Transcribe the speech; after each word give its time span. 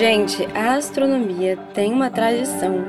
Gente, 0.01 0.43
a 0.55 0.73
astronomia 0.77 1.55
tem 1.75 1.93
uma 1.93 2.09
tradição 2.09 2.83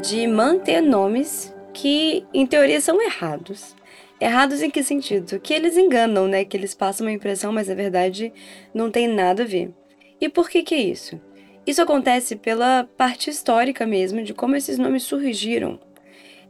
de 0.00 0.28
manter 0.28 0.80
nomes 0.80 1.52
que, 1.74 2.24
em 2.32 2.46
teoria, 2.46 2.80
são 2.80 3.02
errados. 3.02 3.74
Errados 4.20 4.62
em 4.62 4.70
que 4.70 4.80
sentido? 4.84 5.40
Que 5.40 5.54
eles 5.54 5.76
enganam, 5.76 6.28
né? 6.28 6.44
Que 6.44 6.56
eles 6.56 6.72
passam 6.72 7.04
uma 7.04 7.12
impressão, 7.12 7.52
mas 7.52 7.66
na 7.66 7.74
verdade 7.74 8.32
não 8.72 8.92
tem 8.92 9.08
nada 9.08 9.42
a 9.42 9.46
ver. 9.46 9.74
E 10.20 10.28
por 10.28 10.48
que 10.48 10.62
que 10.62 10.76
é 10.76 10.80
isso? 10.80 11.20
Isso 11.66 11.82
acontece 11.82 12.36
pela 12.36 12.88
parte 12.96 13.28
histórica 13.28 13.84
mesmo 13.84 14.22
de 14.22 14.32
como 14.32 14.54
esses 14.54 14.78
nomes 14.78 15.02
surgiram. 15.02 15.80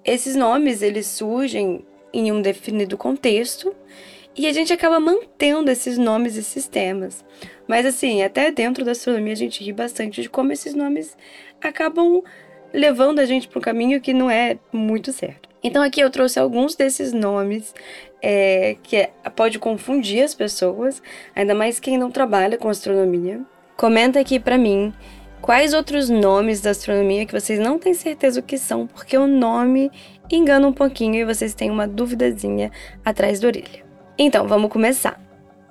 Esses 0.05 0.37
nomes, 0.37 0.83
eles 0.83 1.07
surgem 1.07 1.87
em 2.13 2.31
um 2.31 2.43
definido 2.43 2.99
contexto 2.99 3.75
e 4.37 4.47
a 4.47 4.53
gente 4.53 4.73
acaba 4.73 4.99
mantendo 4.99 5.71
esses 5.71 5.99
nomes 5.99 6.37
e 6.37 6.43
sistemas. 6.43 7.25
Mas 7.67 7.85
assim, 7.85 8.23
até 8.23 8.51
dentro 8.51 8.85
da 8.85 8.93
astronomia 8.93 9.33
a 9.33 9.37
gente 9.37 9.63
ri 9.63 9.73
bastante 9.73 10.23
de 10.23 10.29
como 10.29 10.53
esses 10.53 10.75
nomes 10.75 11.17
acabam 11.61 12.23
levando 12.73 13.19
a 13.19 13.25
gente 13.25 13.49
para 13.49 13.59
um 13.59 13.63
caminho 13.63 14.01
que 14.01 14.13
não 14.13 14.31
é 14.31 14.59
muito 14.73 15.13
certo. 15.13 15.49
Então 15.63 15.83
aqui 15.83 16.01
eu 16.01 16.11
trouxe 16.11 16.39
alguns 16.39 16.75
desses 16.75 17.13
nomes 17.13 17.75
é, 18.21 18.77
que 18.83 18.97
é, 18.97 19.11
pode 19.37 19.59
confundir 19.59 20.23
as 20.23 20.35
pessoas, 20.35 21.03
ainda 21.37 21.55
mais 21.55 21.79
quem 21.79 21.99
não 21.99 22.11
trabalha 22.11 22.57
com 22.57 22.69
astronomia. 22.69 23.41
Comenta 23.77 24.19
aqui 24.19 24.41
para 24.41 24.59
mim 24.59 24.93
quais 25.41 25.75
outros 25.75 26.09
nomes 26.09 26.61
da 26.61 26.71
astronomia 26.71 27.27
que 27.27 27.39
vocês 27.39 27.59
não 27.59 27.79
têm 27.79 27.95
certeza 27.95 28.41
o 28.41 28.43
que 28.43 28.57
são, 28.57 28.87
porque 28.87 29.17
o 29.17 29.27
nome 29.27 29.91
engana 30.31 30.67
um 30.67 30.73
pouquinho 30.73 31.17
e 31.17 31.25
vocês 31.25 31.55
têm 31.55 31.71
uma 31.71 31.87
duvidazinha 31.87 32.71
atrás 33.05 33.39
da 33.39 33.49
orelha. 33.49 33.92
Então, 34.25 34.47
vamos 34.47 34.71
começar. 34.71 35.21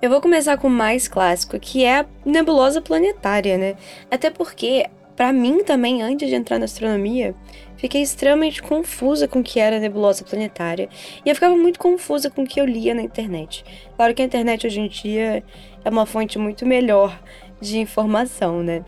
Eu 0.02 0.10
vou 0.10 0.20
começar 0.20 0.58
com 0.58 0.68
o 0.68 0.70
mais 0.70 1.08
clássico, 1.08 1.58
que 1.58 1.86
é 1.86 2.00
a 2.00 2.06
nebulosa 2.26 2.82
planetária, 2.82 3.58
né? 3.58 3.78
Até 4.12 4.30
porque, 4.30 4.88
para 5.16 5.32
mim 5.32 5.64
também, 5.64 6.02
antes 6.02 6.28
de 6.28 6.36
entrar 6.36 6.60
na 6.60 6.66
astronomia, 6.66 7.34
fiquei 7.78 8.02
extremamente 8.02 8.62
confusa 8.62 9.26
com 9.26 9.40
o 9.40 9.44
que 9.44 9.58
era 9.58 9.78
a 9.78 9.80
nebulosa 9.80 10.26
planetária. 10.26 10.90
E 11.26 11.30
eu 11.30 11.34
ficava 11.34 11.56
muito 11.56 11.80
confusa 11.80 12.30
com 12.30 12.44
o 12.44 12.46
que 12.46 12.60
eu 12.60 12.66
lia 12.66 12.94
na 12.94 13.02
internet. 13.02 13.64
Claro 13.96 14.14
que 14.14 14.22
a 14.22 14.26
internet 14.26 14.68
hoje 14.68 14.82
em 14.82 14.90
dia 14.90 15.42
é 15.86 15.90
uma 15.90 16.06
fonte 16.06 16.38
muito 16.38 16.66
melhor 16.66 17.18
de 17.62 17.80
informação, 17.80 18.62
né? 18.62 18.84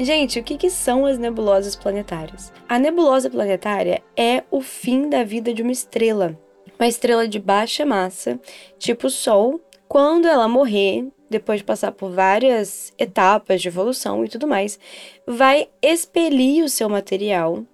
Gente, 0.00 0.40
o 0.40 0.42
que, 0.42 0.56
que, 0.56 0.70
são 0.70 1.06
as 1.06 1.18
nebulosas 1.18 1.76
planetárias? 1.76 2.52
A 2.68 2.80
nebulosa 2.80 3.30
planetária 3.30 4.02
é 4.16 4.42
o 4.50 4.60
fim 4.60 5.08
da 5.08 5.22
vida 5.22 5.54
de 5.54 5.62
uma 5.62 5.70
estrela 5.70 6.36
uma 6.78 6.88
estrela 6.88 7.26
de 7.26 7.38
baixa 7.38 7.84
massa, 7.84 8.38
tipo 8.78 9.08
Sol, 9.08 9.60
quando 9.88 10.26
ela 10.26 10.48
morrer, 10.48 11.06
depois 11.30 11.60
de 11.60 11.64
passar 11.64 11.92
por 11.92 12.10
várias 12.10 12.92
etapas 12.98 13.62
de 13.62 13.68
evolução 13.68 14.24
e 14.24 14.28
tudo 14.28 14.46
mais, 14.46 14.78
vai 15.26 15.68
expelir 15.82 16.64
o 16.64 16.68
seu 16.68 16.88
material. 16.88 17.64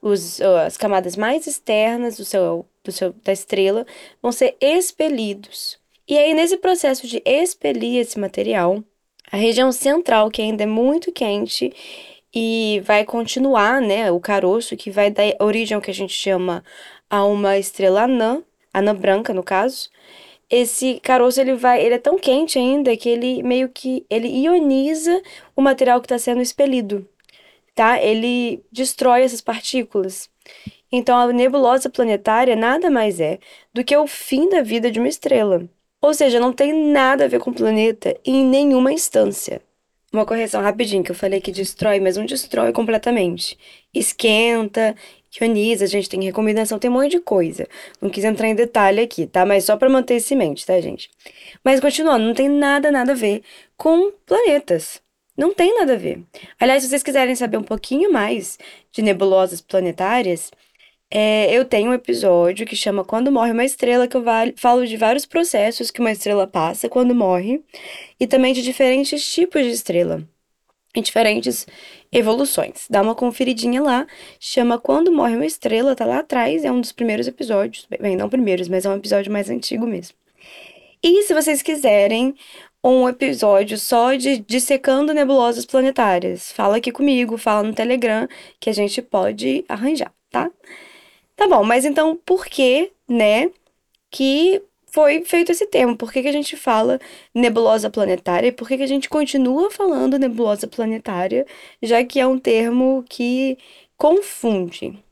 Os, 0.00 0.40
as 0.40 0.76
camadas 0.76 1.16
mais 1.16 1.46
externas 1.46 2.16
do 2.16 2.24
seu, 2.24 2.66
do 2.82 2.90
seu, 2.90 3.14
da 3.24 3.32
estrela 3.32 3.86
vão 4.20 4.32
ser 4.32 4.56
expelidos. 4.60 5.78
E 6.08 6.18
aí, 6.18 6.34
nesse 6.34 6.56
processo 6.56 7.06
de 7.06 7.22
expelir 7.24 8.00
esse 8.00 8.18
material, 8.18 8.82
a 9.30 9.36
região 9.36 9.70
central, 9.70 10.30
que 10.30 10.42
ainda 10.42 10.64
é 10.64 10.66
muito 10.66 11.12
quente, 11.12 11.72
e 12.34 12.82
vai 12.84 13.04
continuar, 13.04 13.80
né, 13.80 14.10
o 14.10 14.18
caroço, 14.18 14.76
que 14.76 14.90
vai 14.90 15.10
dar 15.10 15.34
origem 15.38 15.74
ao 15.74 15.80
que 15.80 15.90
a 15.90 15.94
gente 15.94 16.12
chama 16.12 16.64
a 17.12 17.26
uma 17.26 17.58
estrela 17.58 18.04
anã, 18.04 18.42
anã 18.72 18.94
branca 18.94 19.34
no 19.34 19.42
caso, 19.42 19.90
esse 20.48 20.98
caroço 21.02 21.38
ele 21.38 21.52
vai, 21.54 21.84
ele 21.84 21.96
é 21.96 21.98
tão 21.98 22.18
quente 22.18 22.58
ainda 22.58 22.96
que 22.96 23.06
ele 23.06 23.42
meio 23.42 23.68
que 23.68 24.06
ele 24.08 24.28
ioniza 24.28 25.20
o 25.54 25.60
material 25.60 26.00
que 26.00 26.06
está 26.06 26.18
sendo 26.18 26.40
expelido, 26.40 27.06
tá? 27.74 28.02
Ele 28.02 28.64
destrói 28.72 29.24
essas 29.24 29.42
partículas. 29.42 30.30
Então 30.90 31.18
a 31.18 31.30
nebulosa 31.30 31.90
planetária 31.90 32.56
nada 32.56 32.90
mais 32.90 33.20
é 33.20 33.38
do 33.74 33.84
que 33.84 33.94
o 33.94 34.06
fim 34.06 34.48
da 34.48 34.62
vida 34.62 34.90
de 34.90 34.98
uma 34.98 35.08
estrela. 35.08 35.68
Ou 36.00 36.14
seja, 36.14 36.40
não 36.40 36.52
tem 36.52 36.72
nada 36.72 37.26
a 37.26 37.28
ver 37.28 37.40
com 37.40 37.50
o 37.50 37.54
planeta 37.54 38.18
em 38.24 38.42
nenhuma 38.42 38.90
instância. 38.90 39.60
Uma 40.12 40.26
correção 40.26 40.60
rapidinho, 40.60 41.02
que 41.02 41.10
eu 41.10 41.14
falei 41.14 41.40
que 41.40 41.50
destrói, 41.50 41.98
mas 41.98 42.16
não 42.18 42.26
destrói 42.26 42.72
completamente. 42.72 43.58
Esquenta, 43.94 44.94
ioniza, 45.40 45.84
a 45.84 45.88
gente 45.88 46.08
tem 46.08 46.22
recomendação, 46.24 46.78
tem 46.78 46.90
um 46.90 46.94
monte 46.94 47.12
de 47.12 47.20
coisa. 47.20 47.66
Não 48.00 48.10
quis 48.10 48.24
entrar 48.24 48.48
em 48.48 48.54
detalhe 48.54 49.00
aqui, 49.00 49.26
tá? 49.26 49.46
Mas 49.46 49.64
só 49.64 49.76
para 49.76 49.88
manter 49.88 50.16
isso 50.16 50.34
em 50.34 50.36
mente, 50.36 50.66
tá, 50.66 50.80
gente? 50.80 51.10
Mas 51.64 51.80
continuando, 51.80 52.24
não 52.24 52.34
tem 52.34 52.48
nada, 52.48 52.90
nada 52.90 53.12
a 53.12 53.14
ver 53.14 53.42
com 53.76 54.12
planetas. 54.26 55.00
Não 55.36 55.54
tem 55.54 55.74
nada 55.78 55.94
a 55.94 55.96
ver. 55.96 56.22
Aliás, 56.60 56.82
se 56.82 56.88
vocês 56.88 57.02
quiserem 57.02 57.34
saber 57.34 57.56
um 57.56 57.62
pouquinho 57.62 58.12
mais 58.12 58.58
de 58.92 59.00
nebulosas 59.00 59.60
planetárias, 59.60 60.50
é, 61.14 61.54
eu 61.54 61.64
tenho 61.64 61.90
um 61.90 61.94
episódio 61.94 62.66
que 62.66 62.74
chama 62.74 63.04
Quando 63.04 63.30
Morre 63.30 63.52
uma 63.52 63.64
Estrela, 63.64 64.08
que 64.08 64.16
eu 64.16 64.24
falo 64.56 64.86
de 64.86 64.96
vários 64.96 65.26
processos 65.26 65.90
que 65.90 66.00
uma 66.00 66.10
estrela 66.10 66.46
passa 66.46 66.88
quando 66.88 67.14
morre, 67.14 67.62
e 68.18 68.26
também 68.26 68.54
de 68.54 68.62
diferentes 68.62 69.30
tipos 69.30 69.62
de 69.62 69.70
estrela, 69.70 70.26
em 70.94 71.02
diferentes 71.02 71.66
evoluções. 72.12 72.86
Dá 72.90 73.00
uma 73.00 73.14
conferidinha 73.14 73.82
lá, 73.82 74.06
chama 74.38 74.78
Quando 74.78 75.10
Morre 75.10 75.34
uma 75.34 75.46
Estrela, 75.46 75.96
tá 75.96 76.04
lá 76.04 76.18
atrás, 76.18 76.64
é 76.64 76.70
um 76.70 76.80
dos 76.80 76.92
primeiros 76.92 77.26
episódios, 77.26 77.86
bem, 77.98 78.16
não 78.16 78.28
primeiros, 78.28 78.68
mas 78.68 78.84
é 78.84 78.90
um 78.90 78.96
episódio 78.96 79.32
mais 79.32 79.48
antigo 79.48 79.86
mesmo. 79.86 80.14
E 81.02 81.22
se 81.22 81.34
vocês 81.34 81.62
quiserem 81.62 82.34
um 82.84 83.08
episódio 83.08 83.78
só 83.78 84.14
de 84.14 84.38
dissecando 84.38 85.14
nebulosas 85.14 85.64
planetárias, 85.64 86.52
fala 86.52 86.76
aqui 86.76 86.92
comigo, 86.92 87.38
fala 87.38 87.62
no 87.62 87.74
Telegram, 87.74 88.28
que 88.60 88.68
a 88.68 88.74
gente 88.74 89.00
pode 89.00 89.64
arranjar, 89.68 90.12
tá? 90.30 90.50
Tá 91.34 91.48
bom, 91.48 91.64
mas 91.64 91.84
então 91.84 92.16
por 92.26 92.46
que, 92.46 92.92
né, 93.08 93.50
que 94.10 94.62
foi 94.92 95.24
feito 95.24 95.50
esse 95.50 95.66
termo? 95.66 95.96
Por 95.96 96.12
que, 96.12 96.22
que 96.22 96.28
a 96.28 96.32
gente 96.32 96.56
fala 96.56 97.00
nebulosa 97.34 97.90
planetária 97.90 98.48
e 98.48 98.52
por 98.52 98.68
que, 98.68 98.76
que 98.76 98.82
a 98.82 98.86
gente 98.86 99.08
continua 99.08 99.70
falando 99.70 100.18
nebulosa 100.18 100.66
planetária, 100.68 101.46
já 101.82 102.04
que 102.04 102.20
é 102.20 102.26
um 102.26 102.38
termo 102.38 103.02
que 103.08 103.56
confunde? 103.96 105.02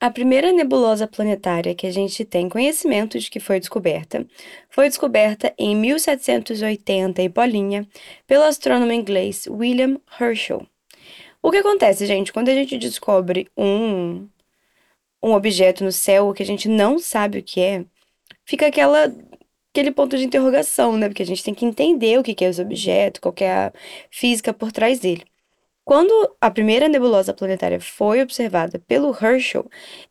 A 0.00 0.10
primeira 0.10 0.52
nebulosa 0.52 1.08
planetária 1.08 1.74
que 1.74 1.86
a 1.86 1.90
gente 1.90 2.24
tem 2.24 2.48
conhecimento 2.48 3.18
de 3.18 3.30
que 3.30 3.40
foi 3.40 3.58
descoberta 3.58 4.26
foi 4.68 4.86
descoberta 4.88 5.52
em 5.58 5.74
1780 5.74 7.22
e 7.22 7.28
bolinha 7.28 7.88
pelo 8.26 8.44
astrônomo 8.44 8.92
inglês 8.92 9.46
William 9.48 9.98
Herschel. 10.20 10.64
O 11.42 11.50
que 11.50 11.56
acontece, 11.56 12.06
gente, 12.06 12.32
quando 12.32 12.50
a 12.50 12.54
gente 12.54 12.76
descobre 12.78 13.48
um 13.56 14.28
um 15.22 15.32
objeto 15.32 15.82
no 15.82 15.90
céu 15.90 16.32
que 16.32 16.42
a 16.42 16.46
gente 16.46 16.68
não 16.68 16.98
sabe 16.98 17.38
o 17.38 17.42
que 17.42 17.60
é, 17.60 17.84
fica 18.48 18.66
aquela 18.66 19.14
aquele 19.70 19.92
ponto 19.92 20.16
de 20.16 20.24
interrogação, 20.24 20.96
né? 20.96 21.08
Porque 21.08 21.22
a 21.22 21.26
gente 21.26 21.44
tem 21.44 21.54
que 21.54 21.64
entender 21.64 22.18
o 22.18 22.22
que 22.22 22.44
é 22.44 22.48
esse 22.48 22.60
objeto, 22.60 23.20
qual 23.20 23.34
é 23.40 23.50
a 23.50 23.72
física 24.10 24.52
por 24.52 24.72
trás 24.72 24.98
dele. 24.98 25.24
Quando 25.84 26.12
a 26.40 26.50
primeira 26.50 26.88
nebulosa 26.88 27.34
planetária 27.34 27.80
foi 27.80 28.22
observada 28.22 28.78
pelo 28.80 29.10
Herschel, 29.10 29.70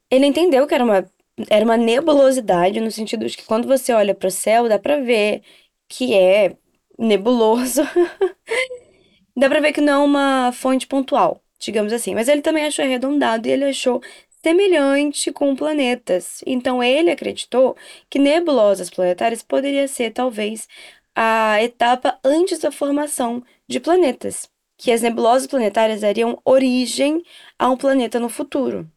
ele 0.10 0.26
entendeu 0.28 0.66
que 0.68 0.74
era 0.76 0.84
uma 0.84 1.12
era 1.50 1.64
uma 1.66 1.78
nebulosidade 1.78 2.80
no 2.80 2.92
sentido 2.92 3.28
de 3.28 3.38
que 3.38 3.46
quando 3.46 3.68
você 3.68 3.94
olha 3.94 4.16
para 4.16 4.28
o 4.28 4.32
céu, 4.32 4.68
dá 4.70 4.80
para 4.80 5.00
ver 5.02 5.44
que 5.90 6.14
é 6.16 6.56
nebuloso. 6.98 7.82
dá 9.38 9.50
para 9.50 9.60
ver 9.62 9.74
que 9.74 9.82
não 9.82 10.04
é 10.04 10.06
uma 10.06 10.52
fonte 10.52 10.88
pontual, 10.88 11.42
digamos 11.60 11.94
assim. 11.94 12.16
Mas 12.16 12.28
ele 12.28 12.42
também 12.42 12.66
achou 12.66 12.84
arredondado 12.86 13.48
e 13.48 13.52
ele 13.52 13.66
achou 13.66 14.02
semelhante 14.42 15.32
com 15.32 15.56
planetas. 15.56 16.42
Então 16.46 16.84
ele 16.84 17.12
acreditou 17.12 17.76
que 18.10 18.20
nebulosas 18.20 18.90
planetárias 18.90 19.42
poderia 19.42 19.88
ser 19.88 20.12
talvez 20.12 20.68
a 21.16 21.62
etapa 21.64 22.20
antes 22.24 22.60
da 22.60 22.72
formação 22.72 23.44
de 23.68 23.80
planetas, 23.80 24.50
que 24.78 24.92
as 24.92 25.02
nebulosas 25.02 25.48
planetárias 25.48 26.02
dariam 26.02 26.40
origem 26.46 27.24
a 27.58 27.70
um 27.70 27.78
planeta 27.78 28.20
no 28.20 28.30
futuro. 28.30 28.90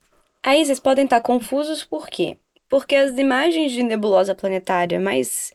Aí 0.42 0.64
vocês 0.64 0.80
podem 0.80 1.04
estar 1.04 1.20
confusos 1.20 1.84
por 1.84 2.08
quê? 2.08 2.36
Porque 2.68 2.94
as 2.94 3.16
imagens 3.18 3.72
de 3.72 3.82
nebulosa 3.82 4.34
planetária 4.34 5.00
mais 5.00 5.52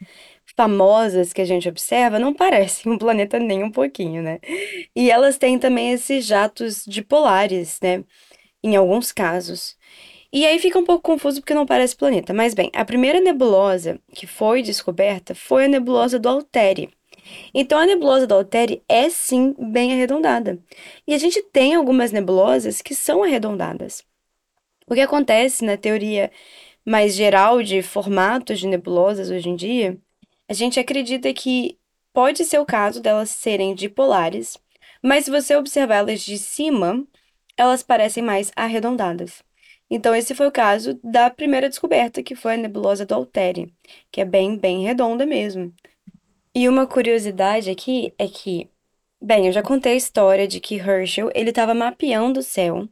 famosas 0.56 1.34
que 1.34 1.42
a 1.42 1.46
gente 1.46 1.68
observa 1.68 2.20
não 2.20 2.34
parecem 2.34 2.92
um 2.92 2.98
planeta 2.98 3.40
nem 3.40 3.64
um 3.64 3.72
pouquinho, 3.72 4.22
né? 4.22 4.40
E 4.96 5.12
elas 5.12 5.38
têm 5.38 5.60
também 5.60 5.92
esses 5.92 6.26
jatos 6.26 6.84
dipolares, 6.86 7.80
né? 7.82 8.04
Em 8.66 8.76
alguns 8.76 9.12
casos. 9.12 9.78
E 10.34 10.44
aí 10.44 10.58
fica 10.58 10.80
um 10.80 10.84
pouco 10.84 11.04
confuso 11.04 11.40
porque 11.40 11.54
não 11.54 11.68
parece 11.68 11.96
planeta. 11.96 12.34
Mas 12.34 12.56
bem, 12.56 12.72
a 12.74 12.84
primeira 12.84 13.22
nebulosa 13.22 14.00
que 14.12 14.26
foi 14.26 14.64
descoberta 14.64 15.36
foi 15.36 15.66
a 15.66 15.68
nebulosa 15.68 16.18
do 16.18 16.28
Altair. 16.28 16.90
Então 17.54 17.78
a 17.78 17.86
nebulosa 17.86 18.26
do 18.26 18.34
Altair 18.34 18.82
é 18.90 19.08
sim 19.08 19.56
bem 19.60 19.94
arredondada. 19.94 20.58
E 21.08 21.14
a 21.14 21.18
gente 21.20 21.44
tem 21.44 21.76
algumas 21.76 22.12
nebulosas 22.12 22.82
que 22.82 22.96
são 22.96 23.22
arredondadas. 23.24 24.04
O 24.88 24.96
que 24.96 25.02
acontece 25.02 25.64
na 25.64 25.78
teoria 25.78 26.32
mais 26.84 27.14
geral 27.14 27.62
de 27.62 27.84
formatos 27.84 28.60
de 28.60 28.66
nebulosas 28.66 29.30
hoje 29.30 29.48
em 29.48 29.56
dia, 29.56 29.96
a 30.50 30.54
gente 30.54 30.80
acredita 30.80 31.32
que 31.32 31.78
pode 32.12 32.44
ser 32.44 32.58
o 32.58 32.66
caso 32.66 33.00
delas 33.00 33.30
serem 33.30 33.76
dipolares, 33.76 34.58
mas 35.04 35.26
se 35.26 35.32
você 35.32 35.56
observar 35.56 35.98
elas 35.98 36.22
de 36.22 36.40
cima, 36.40 37.06
elas 37.58 37.84
parecem 37.84 38.24
mais 38.24 38.52
arredondadas. 38.56 39.44
Então, 39.90 40.16
esse 40.16 40.34
foi 40.34 40.48
o 40.48 40.52
caso 40.52 41.00
da 41.04 41.30
primeira 41.30 41.70
descoberta, 41.70 42.24
que 42.24 42.36
foi 42.36 42.56
a 42.56 42.58
nebulosa 42.58 43.06
do 43.06 43.14
Altair, 43.14 43.70
que 44.12 44.20
é 44.20 44.26
bem, 44.26 44.58
bem 44.58 44.84
redonda 44.84 45.26
mesmo. 45.26 45.74
E 46.54 46.68
uma 46.68 46.88
curiosidade 46.88 47.70
aqui 47.70 48.14
é 48.18 48.28
que, 48.28 48.70
bem, 49.22 49.48
eu 49.48 49.52
já 49.52 49.62
contei 49.62 49.94
a 49.94 49.98
história 49.98 50.48
de 50.48 50.60
que 50.60 50.76
Herschel, 50.76 51.30
ele 51.36 51.50
estava 51.50 51.74
mapeando 51.74 52.40
o 52.40 52.44
céu 52.44 52.88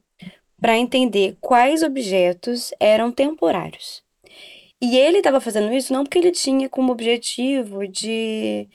para 0.62 0.78
entender 0.78 1.36
quais 1.42 1.82
objetos 1.82 2.72
eram 2.80 3.12
temporários. 3.12 4.04
E 4.82 4.98
ele 4.98 5.18
estava 5.18 5.40
fazendo 5.40 5.74
isso 5.74 5.94
não 5.94 6.04
porque 6.04 6.18
ele 6.18 6.32
tinha 6.32 6.70
como 6.70 6.92
objetivo 6.92 7.88
de, 7.88 8.68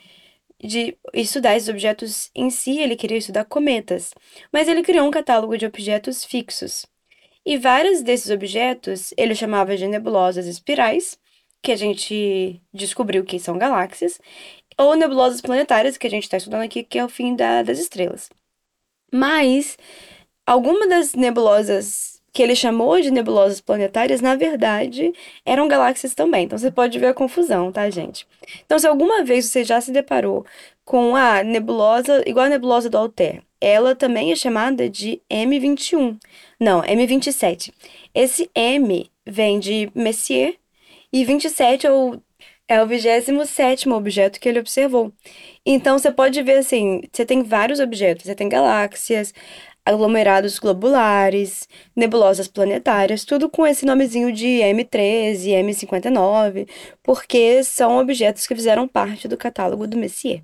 de 0.63 0.97
estudar 1.15 1.57
esses 1.57 1.69
objetos 1.69 2.31
em 2.35 2.51
si, 2.51 2.79
ele 2.79 2.97
queria 2.97 3.19
estudar 3.19 3.45
cometas, 3.45 4.13
mas 4.53 4.69
ele 4.69 4.83
criou 4.83 5.07
um 5.07 5.11
catálogo 5.11 5.57
de 5.57 5.67
objetos 5.67 6.25
fixos. 6.25 6.87
E 7.47 7.57
vários 7.57 8.03
desses 8.03 8.31
objetos 8.31 9.15
ele 9.17 9.35
chamava 9.35 9.77
de 9.77 9.87
nebulosas 9.87 10.47
espirais, 10.47 11.19
que 11.63 11.73
a 11.73 11.77
gente 11.77 12.61
descobriu 12.73 13.25
que 13.25 13.39
são 13.39 13.59
galáxias, 13.59 14.21
ou 14.77 14.95
nebulosas 14.95 15.41
planetárias, 15.41 15.97
que 15.97 16.07
a 16.07 16.11
gente 16.11 16.25
está 16.25 16.37
estudando 16.37 16.63
aqui, 16.63 16.83
que 16.85 16.99
é 16.99 17.05
o 17.05 17.09
fim 17.09 17.35
da, 17.35 17.63
das 17.63 17.79
estrelas. 17.79 18.31
Mas 19.13 19.77
algumas 20.47 20.89
das 20.89 21.15
nebulosas 21.15 22.18
que 22.39 22.43
ele 22.45 22.55
chamou 22.55 23.01
de 23.01 23.11
nebulosas 23.11 23.61
planetárias, 23.61 24.21
na 24.21 24.37
verdade, 24.37 25.13
eram 25.45 25.67
galáxias 25.67 26.15
também. 26.15 26.45
Então 26.45 26.57
você 26.57 26.71
pode 26.71 26.97
ver 26.97 27.09
a 27.09 27.13
confusão, 27.13 27.73
tá, 27.73 27.91
gente? 27.91 28.25
Então, 28.65 28.79
se 28.79 28.87
alguma 28.87 29.25
vez 29.25 29.47
você 29.47 29.65
já 29.65 29.81
se 29.81 29.91
deparou 29.91 30.47
com 30.85 31.17
a 31.17 31.43
nebulosa, 31.43 32.23
igual 32.25 32.47
a 32.47 32.49
nebulosa 32.49 32.89
do 32.89 32.97
Altair, 32.97 33.43
ela 33.61 33.97
também 33.97 34.31
é 34.31 34.37
chamada 34.37 34.89
de 34.89 35.21
M21. 35.29 36.17
Não, 36.61 36.81
M27. 36.83 37.73
Esse 38.15 38.49
M 38.55 39.11
vem 39.27 39.59
de 39.59 39.91
Messier 39.93 40.55
e 41.13 41.25
27 41.25 41.89
é 41.89 41.93
o, 41.93 42.23
é 42.69 42.81
o 42.81 42.87
27 42.87 43.89
objeto 43.89 44.39
que 44.39 44.49
ele 44.49 44.61
observou. 44.61 45.13
Então 45.67 45.99
você 45.99 46.13
pode 46.13 46.41
ver 46.41 46.59
assim: 46.59 47.01
você 47.13 47.27
tem 47.27 47.43
vários 47.43 47.81
objetos, 47.81 48.27
você 48.27 48.35
tem 48.37 48.49
galáxias, 48.49 49.35
aglomerados 49.89 50.59
globulares, 50.59 51.67
nebulosas 51.97 52.47
planetárias, 52.47 53.25
tudo 53.25 53.49
com 53.49 53.67
esse 53.67 53.87
nomezinho 53.87 54.31
de 54.31 54.61
M13, 54.61 55.47
M59, 55.65 56.69
porque 57.03 57.65
são 57.65 57.99
objetos 57.99 58.47
que 58.47 58.55
fizeram 58.55 58.87
parte 58.87 59.27
do 59.27 59.37
catálogo 59.37 59.87
do 59.87 59.97
Messier. 59.97 60.43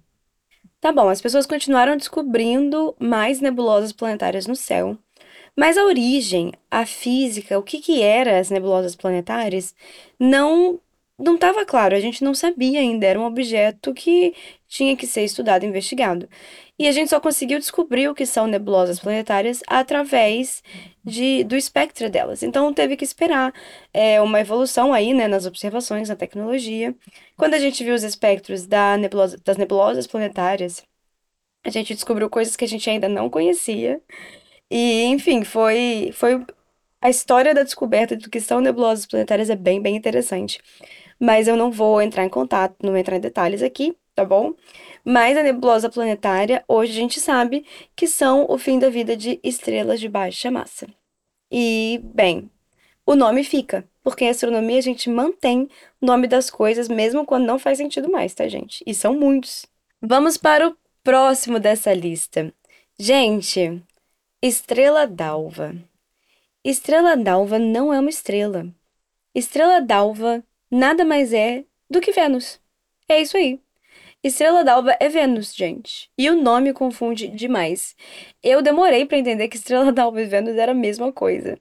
Tá 0.81 0.91
bom, 0.91 1.09
as 1.09 1.21
pessoas 1.21 1.47
continuaram 1.47 1.97
descobrindo 1.97 2.95
mais 2.99 3.41
nebulosas 3.41 3.93
planetárias 3.93 4.47
no 4.47 4.57
céu, 4.57 4.97
mas 5.55 5.77
a 5.77 5.85
origem, 5.85 6.53
a 6.71 6.87
física, 6.87 7.59
o 7.59 7.63
que 7.63 7.81
que 7.81 8.01
eram 8.03 8.39
as 8.39 8.51
nebulosas 8.51 8.97
planetárias, 8.97 9.75
não 10.19 10.81
não 11.17 11.37
estava 11.37 11.65
claro, 11.65 11.95
a 11.95 12.01
gente 12.01 12.25
não 12.25 12.35
sabia 12.35 12.81
ainda, 12.81 13.07
era 13.07 13.21
um 13.21 13.25
objeto 13.25 13.95
que 13.95 14.35
tinha 14.75 14.97
que 14.97 15.07
ser 15.07 15.23
estudado 15.25 15.63
e 15.63 15.69
investigado. 15.69 16.29
E 16.77 16.89
a 16.89 16.93
gente 16.93 17.09
só 17.09 17.21
conseguiu 17.21 17.61
descobrir 17.61 18.09
o 18.09 18.15
que 18.15 18.27
são 18.27 18.49
nebulosas 18.49 18.99
planetárias 18.99 19.63
através 19.69 20.65
de, 21.05 21.45
do 21.45 21.55
espectro 21.57 22.11
delas. 22.11 22.43
Então 22.43 22.75
teve 22.75 22.97
que 22.97 23.05
esperar 23.05 23.55
é, 23.93 24.21
uma 24.21 24.41
evolução 24.41 24.93
aí, 24.93 25.15
né, 25.15 25.29
nas 25.29 25.47
observações, 25.47 26.09
na 26.09 26.17
tecnologia. 26.17 26.93
Quando 27.37 27.55
a 27.55 27.59
gente 27.61 27.85
viu 27.85 27.95
os 27.95 28.03
espectros 28.03 28.67
da 28.67 28.97
nebulosa, 28.97 29.39
das 29.45 29.57
nebulosas 29.57 30.09
planetárias, 30.09 30.83
a 31.65 31.71
gente 31.71 31.95
descobriu 31.95 32.29
coisas 32.29 32.57
que 32.57 32.65
a 32.65 32.69
gente 32.69 32.91
ainda 32.91 33.09
não 33.09 33.31
conhecia. 33.31 34.01
E, 34.71 35.05
enfim, 35.05 35.45
foi, 35.45 36.11
foi 36.13 36.45
a 37.01 37.11
história 37.11 37.55
da 37.55 37.63
descoberta 37.63 38.17
do 38.17 38.29
que 38.31 38.41
são 38.41 38.61
nebulosas 38.61 39.07
planetárias 39.07 39.51
é 39.51 39.57
bem, 39.57 39.81
bem 39.81 39.97
interessante. 39.97 40.61
Mas 41.21 41.47
eu 41.49 41.57
não 41.57 41.71
vou 41.71 42.03
entrar 42.03 42.25
em 42.25 42.29
contato, 42.29 42.77
não 42.83 42.91
vou 42.91 42.99
entrar 42.99 43.17
em 43.17 43.21
detalhes 43.21 43.63
aqui, 43.63 43.97
tá 44.15 44.25
bom? 44.25 44.55
Mas 45.05 45.37
a 45.37 45.43
nebulosa 45.43 45.91
planetária, 45.91 46.65
hoje 46.69 46.93
a 46.93 46.95
gente 46.95 47.21
sabe 47.21 47.65
que 47.95 48.07
são 48.07 48.47
o 48.49 48.57
fim 48.57 48.79
da 48.79 48.89
vida 48.89 49.17
de 49.17 49.41
estrelas 49.43 50.01
de 50.01 50.09
baixa 50.09 50.51
massa. 50.51 50.87
E, 51.51 52.01
bem, 52.03 52.51
o 53.05 53.15
nome 53.15 53.45
fica, 53.45 53.87
porque 54.03 54.25
em 54.25 54.31
astronomia 54.31 54.79
a 54.79 54.83
gente 54.83 55.11
mantém 55.11 55.69
o 56.01 56.07
nome 56.07 56.27
das 56.27 56.51
coisas 56.51 56.89
mesmo 56.89 57.27
quando 57.27 57.47
não 57.47 57.59
faz 57.59 57.79
sentido 57.79 58.11
mais, 58.11 58.35
tá, 58.35 58.49
gente? 58.49 58.83
E 58.87 58.95
são 58.95 59.15
muitos. 59.15 59.67
Vamos 60.01 60.37
para 60.37 60.69
o 60.69 60.77
próximo 61.03 61.59
dessa 61.59 61.93
lista. 61.93 62.53
Gente, 62.99 63.83
estrela 64.41 65.07
d'alva. 65.07 65.75
Estrela 66.65 67.17
d'alva 67.17 67.59
não 67.59 67.93
é 67.93 68.01
uma 68.01 68.11
estrela. 68.11 68.67
Estrela 69.35 69.81
d'alva 69.81 70.43
nada 70.71 71.05
mais 71.05 71.33
é 71.33 71.65
do 71.91 72.01
que 72.01 72.13
Vênus. 72.13 72.61
É 73.09 73.21
isso 73.21 73.37
aí. 73.37 73.61
Estrela 74.25 74.65
d'alva 74.65 74.97
é 74.99 75.07
Vênus, 75.07 75.55
gente. 75.55 76.09
E 76.17 76.31
o 76.31 76.43
nome 76.43 76.73
confunde 76.73 77.29
demais. 77.29 77.95
Eu 78.43 78.63
demorei 78.63 79.05
para 79.05 79.19
entender 79.19 79.49
que 79.49 79.57
Estrela 79.57 79.93
d'alva 79.93 80.23
e 80.23 80.25
Vênus 80.25 80.57
era 80.57 80.73
a 80.73 80.75
mesma 80.75 81.13
coisa. 81.13 81.59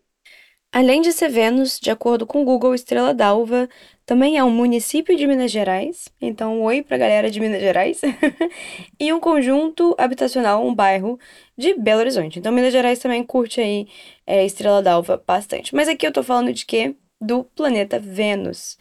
Além 0.72 1.02
de 1.02 1.12
ser 1.12 1.28
Vênus, 1.28 1.78
de 1.78 1.92
acordo 1.92 2.26
com 2.26 2.42
o 2.42 2.46
Google, 2.46 2.74
Estrela 2.74 3.14
d'Alva 3.14 3.68
também 4.06 4.38
é 4.38 4.44
um 4.44 4.50
município 4.50 5.16
de 5.16 5.28
Minas 5.28 5.52
Gerais, 5.52 6.08
então 6.22 6.62
oi 6.62 6.82
pra 6.82 6.98
galera 6.98 7.30
de 7.30 7.40
Minas 7.40 7.62
Gerais, 7.62 8.02
e 9.00 9.14
um 9.14 9.20
conjunto 9.20 9.94
habitacional, 10.00 10.66
um 10.66 10.74
bairro 10.74 11.20
de 11.58 11.74
Belo 11.76 12.00
Horizonte. 12.00 12.40
Então 12.40 12.52
Minas 12.52 12.72
Gerais 12.72 12.98
também 12.98 13.24
curte 13.24 13.62
aí 13.62 13.88
é, 14.26 14.44
Estrela 14.46 14.82
d'Alva 14.82 15.22
bastante. 15.28 15.76
Mas 15.76 15.88
aqui 15.90 16.08
eu 16.08 16.14
tô 16.14 16.24
falando 16.24 16.52
de 16.52 16.66
quê? 16.66 16.96
Do 17.22 17.44
planeta 17.44 18.00
Vênus. 18.00 18.78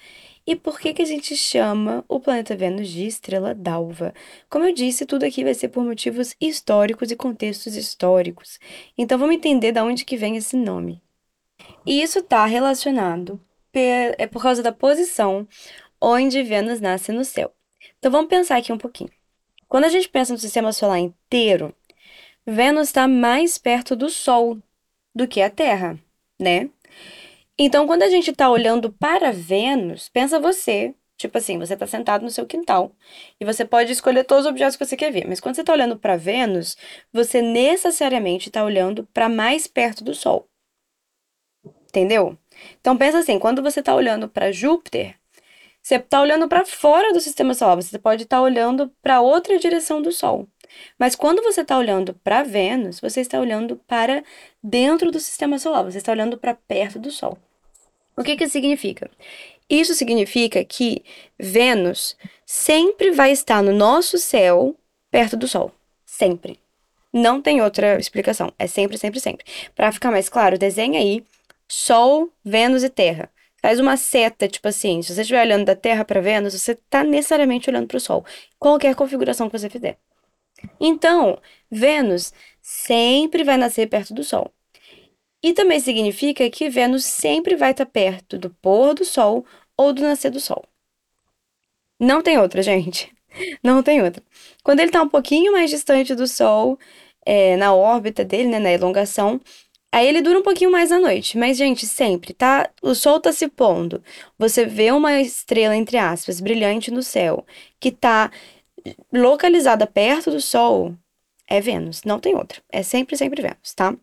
E 0.46 0.56
por 0.56 0.80
que, 0.80 0.92
que 0.92 1.02
a 1.02 1.06
gente 1.06 1.37
chama 1.37 2.04
o 2.08 2.18
planeta 2.18 2.56
Vênus 2.56 2.88
de 2.88 3.06
estrela 3.06 3.54
d'alva? 3.54 4.12
Como 4.50 4.64
eu 4.64 4.75
disse, 4.75 5.06
tudo 5.06 5.25
aqui 5.25 5.44
vai 5.44 5.54
ser 5.54 5.68
por 5.68 5.84
motivos 5.84 6.34
históricos 6.40 7.11
e 7.11 7.16
contextos 7.16 7.76
históricos. 7.76 8.58
Então 8.99 9.18
vamos 9.18 9.37
entender 9.37 9.72
de 9.72 9.80
onde 9.80 10.04
que 10.04 10.16
vem 10.16 10.37
esse 10.37 10.56
nome. 10.56 11.00
E 11.87 12.02
isso 12.02 12.18
está 12.18 12.44
relacionado 12.46 13.40
é 13.75 14.26
por 14.26 14.42
causa 14.42 14.62
da 14.62 14.72
posição 14.72 15.49
onde 16.00 16.42
Vênus 16.42 16.80
nasce 16.80 17.12
no 17.12 17.25
céu. 17.25 17.52
Então 17.99 18.11
vamos 18.11 18.28
pensar 18.28 18.58
aqui 18.58 18.72
um 18.72 18.78
pouquinho. 18.78 19.11
Quando 19.68 19.84
a 19.84 19.88
gente 19.88 20.08
pensa 20.08 20.32
no 20.32 20.38
sistema 20.38 20.72
solar 20.72 20.99
inteiro, 20.99 21.75
Vênus 22.44 22.88
está 22.88 23.08
mais 23.08 23.56
perto 23.56 23.96
do 23.96 24.11
Sol 24.11 24.58
do 25.14 25.26
que 25.26 25.40
a 25.40 25.49
Terra, 25.49 25.99
né? 26.38 26.68
Então, 27.59 27.87
quando 27.87 28.02
a 28.02 28.09
gente 28.09 28.30
está 28.30 28.50
olhando 28.50 28.92
para 28.92 29.30
Vênus, 29.32 30.09
pensa 30.09 30.40
você, 30.40 30.94
tipo 31.16 31.37
assim, 31.38 31.59
você 31.59 31.75
está 31.75 31.87
sentado 31.87 32.23
no 32.23 32.30
seu 32.30 32.47
quintal 32.47 32.92
e 33.40 33.44
você 33.44 33.64
pode 33.64 33.92
escolher 33.92 34.25
todos 34.25 34.47
os 34.47 34.50
objetos 34.50 34.76
que 34.76 34.85
você 34.85 34.97
quer 34.97 35.12
ver, 35.12 35.26
mas 35.28 35.40
quando 35.40 35.54
você 35.54 35.61
está 35.61 35.73
olhando 35.73 35.97
para 35.99 36.16
Vênus, 36.16 36.76
você 37.12 37.42
necessariamente 37.42 38.49
está 38.49 38.64
olhando 38.64 39.06
para 39.12 39.28
mais 39.28 39.66
perto 39.66 40.02
do 40.02 40.14
Sol. 40.14 40.49
Entendeu? 41.88 42.38
Então 42.80 42.97
pensa 42.97 43.18
assim, 43.18 43.38
quando 43.38 43.62
você 43.62 43.80
está 43.80 43.94
olhando 43.94 44.28
para 44.28 44.50
Júpiter, 44.50 45.16
você 45.82 45.97
está 45.97 46.21
olhando 46.21 46.49
para 46.49 46.64
fora 46.64 47.12
do 47.12 47.21
sistema 47.21 47.54
solar, 47.54 47.76
você 47.76 47.99
pode 47.99 48.23
estar 48.23 48.38
tá 48.38 48.42
olhando 48.42 48.88
para 49.02 49.21
outra 49.21 49.59
direção 49.59 50.00
do 50.00 50.11
Sol. 50.12 50.49
Mas 50.99 51.14
quando 51.14 51.43
você 51.43 51.62
está 51.62 51.79
olhando 51.79 52.14
para 52.23 52.43
Vênus, 52.43 53.00
você 53.00 53.21
está 53.21 53.41
olhando 53.41 53.76
para 53.76 54.23
dentro 54.62 55.11
do 55.11 55.21
sistema 55.21 55.59
solar, 55.59 55.85
você 55.85 55.99
está 55.99 56.12
olhando 56.12 56.37
para 56.38 56.55
perto 56.55 56.99
do 56.99 57.11
Sol. 57.11 57.38
O 58.17 58.23
que 58.23 58.37
que 58.37 58.49
significa? 58.49 59.11
Isso 59.69 59.95
significa 59.95 60.64
que 60.64 61.02
Vênus 61.38 62.17
sempre 62.45 63.11
vai 63.11 63.33
estar 63.33 63.62
no 63.62 63.73
nosso 63.73 64.19
céu 64.19 64.76
perto 65.11 65.37
do 65.37 65.49
Sol. 65.49 65.73
Sempre. 66.05 66.61
Não 67.12 67.41
tem 67.41 67.62
outra 67.62 67.99
explicação. 67.99 68.52
É 68.59 68.67
sempre, 68.67 68.99
sempre, 68.99 69.21
sempre. 69.21 69.45
Para 69.75 69.93
ficar 69.93 70.11
mais 70.11 70.29
claro, 70.29 70.59
desenha 70.59 70.99
aí 70.99 71.25
Sol, 71.69 72.31
Vênus 72.45 72.83
e 72.83 72.91
Terra. 72.91 73.31
Faz 73.62 73.79
uma 73.79 73.97
seta, 73.97 74.49
tipo 74.49 74.67
assim, 74.69 75.00
se 75.02 75.14
você 75.14 75.21
estiver 75.23 75.41
olhando 75.41 75.64
da 75.64 75.76
Terra 75.76 76.05
para 76.05 76.21
Vênus, 76.21 76.52
você 76.52 76.73
está 76.73 77.05
necessariamente 77.05 77.71
olhando 77.71 77.87
para 77.87 77.97
o 77.97 78.00
Sol. 78.00 78.25
Qualquer 78.59 78.95
configuração 78.95 79.49
que 79.49 79.59
você 79.59 79.71
fizer. 79.71 79.97
Então, 80.81 81.38
Vênus 81.71 82.33
sempre 82.61 83.45
vai 83.45 83.57
nascer 83.57 83.88
perto 83.88 84.14
do 84.14 84.25
Sol. 84.25 84.52
E 85.42 85.52
também 85.52 85.81
significa 85.81 86.49
que 86.50 86.71
Vênus 86.71 87.04
sempre 87.04 87.57
vai 87.57 87.73
estar 87.73 87.87
perto 87.87 88.38
do 88.38 88.50
pôr 88.50 88.95
do 88.95 89.04
Sol 89.04 89.45
ou 89.76 89.92
do 89.92 90.02
nascer 90.02 90.31
do 90.31 90.40
Sol. 90.40 90.64
Não 91.99 92.23
tem 92.23 92.38
outra, 92.38 92.62
gente. 92.62 93.12
Não 93.62 93.83
tem 93.83 94.02
outra. 94.02 94.23
Quando 94.62 94.81
ele 94.81 94.88
está 94.88 95.02
um 95.02 95.09
pouquinho 95.09 95.52
mais 95.52 95.71
distante 95.71 96.14
do 96.14 96.26
Sol, 96.26 96.78
é, 97.25 97.57
na 97.57 97.75
órbita 97.75 98.25
dele, 98.25 98.49
né, 98.49 98.59
na 98.59 98.73
elongação, 98.73 99.40
aí 99.90 100.07
ele 100.07 100.23
dura 100.23 100.38
um 100.38 100.42
pouquinho 100.42 100.71
mais 100.71 100.92
à 100.92 100.99
noite. 100.99 101.38
Mas, 101.38 101.57
gente, 101.57 101.87
sempre, 101.87 102.33
tá? 102.35 102.71
O 102.83 102.95
Sol 102.95 103.21
tá 103.21 103.33
se 103.33 103.49
pondo. 103.49 104.02
Você 104.38 104.64
vê 104.66 104.90
uma 104.92 105.21
estrela, 105.21 105.76
entre 105.76 105.97
aspas, 105.99 106.40
brilhante 106.40 106.90
no 106.90 107.02
céu, 107.02 107.45
que 107.81 107.90
tá 107.90 108.31
localizada 109.12 109.86
perto 109.86 110.30
do 110.30 110.40
Sol, 110.40 110.94
é 111.48 111.60
Vênus. 111.60 112.02
Não 112.04 112.18
tem 112.18 112.34
outra. 112.34 112.62
É 112.70 112.82
sempre, 112.82 113.16
sempre 113.16 113.42
Vênus, 113.42 113.74
tá? 113.74 113.94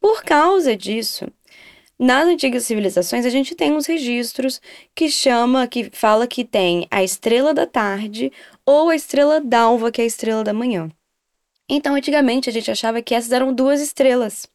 Por 0.00 0.22
causa 0.22 0.76
disso, 0.76 1.26
nas 1.98 2.26
antigas 2.26 2.64
civilizações, 2.64 3.24
a 3.24 3.30
gente 3.30 3.54
tem 3.54 3.72
uns 3.72 3.86
registros 3.86 4.60
que 4.94 5.08
chama, 5.08 5.66
que 5.66 5.90
fala 5.92 6.26
que 6.26 6.44
tem 6.44 6.86
a 6.90 7.02
estrela 7.02 7.54
da 7.54 7.66
tarde 7.66 8.30
ou 8.64 8.90
a 8.90 8.94
estrela 8.94 9.40
d'alva, 9.40 9.90
que 9.90 10.00
é 10.00 10.04
a 10.04 10.06
estrela 10.06 10.44
da 10.44 10.52
manhã. 10.52 10.90
Então, 11.68 11.94
antigamente, 11.94 12.48
a 12.48 12.52
gente 12.52 12.70
achava 12.70 13.02
que 13.02 13.14
essas 13.14 13.32
eram 13.32 13.52
duas 13.52 13.80
estrelas, 13.80 14.46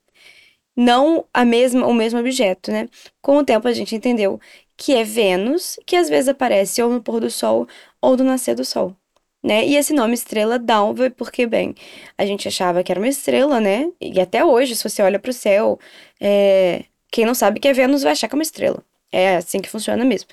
não 0.75 1.25
a 1.33 1.43
mesma, 1.43 1.85
o 1.87 1.93
mesmo 1.93 2.19
objeto, 2.19 2.71
né? 2.71 2.87
Com 3.21 3.37
o 3.37 3.43
tempo, 3.43 3.67
a 3.67 3.73
gente 3.73 3.95
entendeu 3.95 4.39
que 4.77 4.93
é 4.93 5.03
Vênus, 5.03 5.79
que 5.85 5.95
às 5.95 6.09
vezes 6.09 6.29
aparece 6.29 6.81
ou 6.81 6.89
no 6.89 7.01
pôr 7.01 7.19
do 7.19 7.29
sol 7.29 7.67
ou 7.99 8.15
no 8.15 8.23
nascer 8.23 8.55
do 8.55 8.63
sol. 8.63 8.95
Né? 9.43 9.65
E 9.65 9.75
esse 9.75 9.93
nome 9.93 10.13
estrela 10.13 10.59
d'alva, 10.59 11.09
porque, 11.09 11.47
bem, 11.47 11.73
a 12.17 12.25
gente 12.25 12.47
achava 12.47 12.83
que 12.83 12.91
era 12.91 12.99
uma 12.99 13.07
estrela, 13.07 13.59
né? 13.59 13.89
E 13.99 14.19
até 14.19 14.45
hoje, 14.45 14.75
se 14.75 14.87
você 14.87 15.01
olha 15.01 15.17
para 15.17 15.31
o 15.31 15.33
céu, 15.33 15.79
é, 16.19 16.83
quem 17.11 17.25
não 17.25 17.33
sabe 17.33 17.59
que 17.59 17.67
é 17.67 17.73
Vênus 17.73 18.03
vai 18.03 18.11
achar 18.11 18.27
que 18.27 18.35
é 18.35 18.37
uma 18.37 18.43
estrela. 18.43 18.83
É 19.11 19.35
assim 19.37 19.59
que 19.59 19.69
funciona 19.69 20.05
mesmo. 20.05 20.29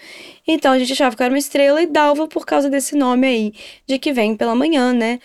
Então 0.47 0.73
a 0.73 0.79
gente 0.79 0.93
achava 0.93 1.17
que 1.17 1.23
era 1.23 1.33
uma 1.33 1.39
estrela 1.39 1.83
e 1.83 1.87
dalva 1.87 2.29
por 2.29 2.47
causa 2.47 2.71
desse 2.71 2.95
nome 2.95 3.27
aí, 3.27 3.53
de 3.87 3.99
que 3.99 4.13
vem 4.13 4.37
pela 4.37 4.55
manhã, 4.55 4.93
né? 4.93 5.19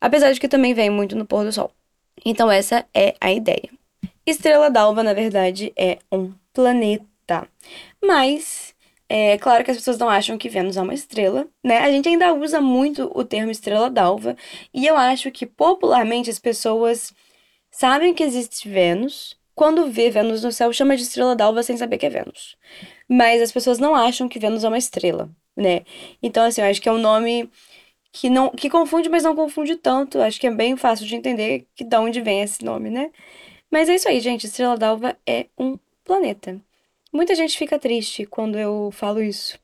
Apesar 0.00 0.32
de 0.32 0.38
que 0.38 0.48
também 0.48 0.74
vem 0.74 0.90
muito 0.90 1.16
no 1.16 1.24
pôr 1.24 1.44
do 1.44 1.52
sol. 1.52 1.72
Então 2.24 2.50
essa 2.50 2.84
é 2.92 3.14
a 3.20 3.32
ideia. 3.32 3.70
Estrela 4.26 4.70
d'alva, 4.70 5.02
na 5.02 5.14
verdade, 5.14 5.72
é 5.74 5.98
um 6.12 6.32
planeta. 6.52 7.48
Mas 8.04 8.74
é 9.08 9.38
claro 9.38 9.64
que 9.64 9.70
as 9.70 9.76
pessoas 9.78 9.98
não 9.98 10.08
acham 10.08 10.36
que 10.36 10.48
Vênus 10.48 10.76
é 10.76 10.82
uma 10.82 10.94
estrela, 10.94 11.48
né? 11.64 11.78
A 11.78 11.90
gente 11.90 12.08
ainda 12.08 12.34
usa 12.34 12.60
muito 12.60 13.10
o 13.14 13.24
termo 13.24 13.50
estrela 13.50 13.88
d'alva, 13.90 14.36
e 14.72 14.86
eu 14.86 14.96
acho 14.96 15.30
que 15.30 15.46
popularmente 15.46 16.30
as 16.30 16.38
pessoas 16.38 17.14
sabem 17.70 18.12
que 18.14 18.22
existe 18.22 18.68
Vênus, 18.68 19.36
quando 19.54 19.90
vê 19.90 20.10
Vênus 20.10 20.44
no 20.44 20.52
céu, 20.52 20.72
chama 20.72 20.96
de 20.96 21.02
estrela 21.02 21.34
d'alva 21.34 21.62
sem 21.62 21.76
saber 21.76 21.98
que 21.98 22.06
é 22.06 22.10
Vênus. 22.10 22.56
Mas 23.08 23.42
as 23.42 23.50
pessoas 23.52 23.78
não 23.78 23.94
acham 23.94 24.28
que 24.28 24.38
Vênus 24.38 24.64
é 24.64 24.68
uma 24.68 24.78
estrela, 24.78 25.30
né? 25.56 25.82
Então, 26.22 26.44
assim, 26.44 26.60
eu 26.60 26.68
acho 26.68 26.80
que 26.80 26.88
é 26.88 26.92
um 26.92 26.98
nome 26.98 27.50
que 28.12 28.30
não 28.30 28.50
que 28.50 28.70
confunde, 28.70 29.08
mas 29.08 29.24
não 29.24 29.34
confunde 29.34 29.76
tanto. 29.76 30.20
Acho 30.20 30.40
que 30.40 30.46
é 30.46 30.50
bem 30.50 30.76
fácil 30.76 31.06
de 31.06 31.16
entender 31.16 31.66
que 31.74 31.84
de 31.84 31.96
onde 31.96 32.20
vem 32.20 32.42
esse 32.42 32.64
nome, 32.64 32.90
né? 32.90 33.10
Mas 33.70 33.88
é 33.88 33.94
isso 33.96 34.08
aí, 34.08 34.20
gente. 34.20 34.46
Estrela 34.46 34.76
d'alva 34.76 35.16
é 35.26 35.46
um 35.58 35.78
planeta. 36.04 36.60
Muita 37.12 37.34
gente 37.34 37.56
fica 37.56 37.78
triste 37.78 38.26
quando 38.26 38.58
eu 38.58 38.90
falo 38.92 39.22
isso. 39.22 39.58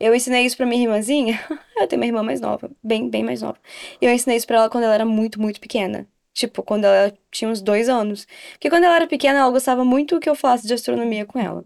Eu 0.00 0.14
ensinei 0.14 0.44
isso 0.44 0.56
pra 0.56 0.66
minha 0.66 0.82
irmãzinha. 0.82 1.40
eu 1.78 1.86
tenho 1.86 2.00
uma 2.00 2.06
irmã 2.06 2.22
mais 2.22 2.40
nova, 2.40 2.70
bem, 2.82 3.08
bem 3.08 3.22
mais 3.22 3.40
nova. 3.40 3.58
Eu 4.00 4.10
ensinei 4.12 4.36
isso 4.36 4.46
pra 4.46 4.56
ela 4.58 4.70
quando 4.70 4.84
ela 4.84 4.94
era 4.94 5.04
muito, 5.04 5.40
muito 5.40 5.60
pequena. 5.60 6.08
Tipo, 6.34 6.62
quando 6.62 6.84
ela 6.84 7.12
tinha 7.30 7.48
uns 7.50 7.60
dois 7.62 7.88
anos. 7.88 8.26
Porque 8.52 8.70
quando 8.70 8.84
ela 8.84 8.96
era 8.96 9.06
pequena, 9.06 9.38
ela 9.40 9.50
gostava 9.50 9.84
muito 9.84 10.18
que 10.18 10.28
eu 10.28 10.34
falasse 10.34 10.66
de 10.66 10.74
astronomia 10.74 11.24
com 11.24 11.38
ela. 11.38 11.64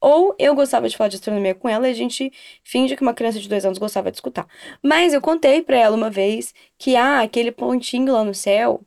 Ou 0.00 0.34
eu 0.38 0.54
gostava 0.54 0.88
de 0.88 0.96
falar 0.96 1.08
de 1.08 1.16
astronomia 1.16 1.54
com 1.54 1.68
ela 1.68 1.86
e 1.88 1.90
a 1.90 1.94
gente 1.94 2.32
finge 2.64 2.96
que 2.96 3.02
uma 3.02 3.14
criança 3.14 3.38
de 3.38 3.48
dois 3.48 3.64
anos 3.64 3.78
gostava 3.78 4.10
de 4.10 4.16
escutar. 4.16 4.46
Mas 4.82 5.12
eu 5.12 5.20
contei 5.20 5.62
para 5.62 5.76
ela 5.78 5.96
uma 5.96 6.10
vez 6.10 6.54
que, 6.78 6.96
ah, 6.96 7.20
aquele 7.20 7.52
pontinho 7.52 8.12
lá 8.12 8.24
no 8.24 8.34
céu 8.34 8.82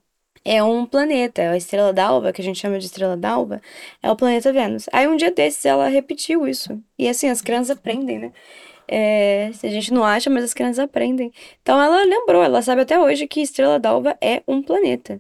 é 0.46 0.64
um 0.64 0.86
planeta, 0.86 1.42
é 1.42 1.50
a 1.50 1.58
estrela 1.58 1.94
d'alva, 1.94 2.34
que 2.34 2.42
a 2.42 2.44
gente 2.44 2.60
chama 2.60 2.80
de 2.80 2.86
estrela 2.86 3.16
d'alva, 3.18 3.62
é 4.02 4.12
o 4.12 4.16
planeta 4.16 4.52
Vênus. 4.52 4.88
Aí 4.92 5.08
um 5.08 5.16
dia 5.16 5.32
desses 5.32 5.66
ela 5.66 5.88
repetiu 5.88 6.48
isso. 6.48 6.82
E 6.98 7.08
assim, 7.08 7.30
as 7.30 7.42
crianças 7.42 7.72
aprendem, 7.78 8.20
né? 8.20 8.34
É, 8.88 9.52
a 9.64 9.68
gente 9.70 9.94
não 9.94 10.04
acha, 10.04 10.30
mas 10.30 10.44
as 10.44 10.54
crianças 10.54 10.80
aprendem. 10.80 11.32
Então 11.62 11.82
ela 11.82 12.04
lembrou, 12.04 12.44
ela 12.44 12.62
sabe 12.62 12.82
até 12.82 13.00
hoje 13.00 13.28
que 13.28 13.42
Estrela 13.42 13.80
d'Alva 13.80 14.18
é 14.22 14.44
um 14.48 14.62
planeta. 14.62 15.20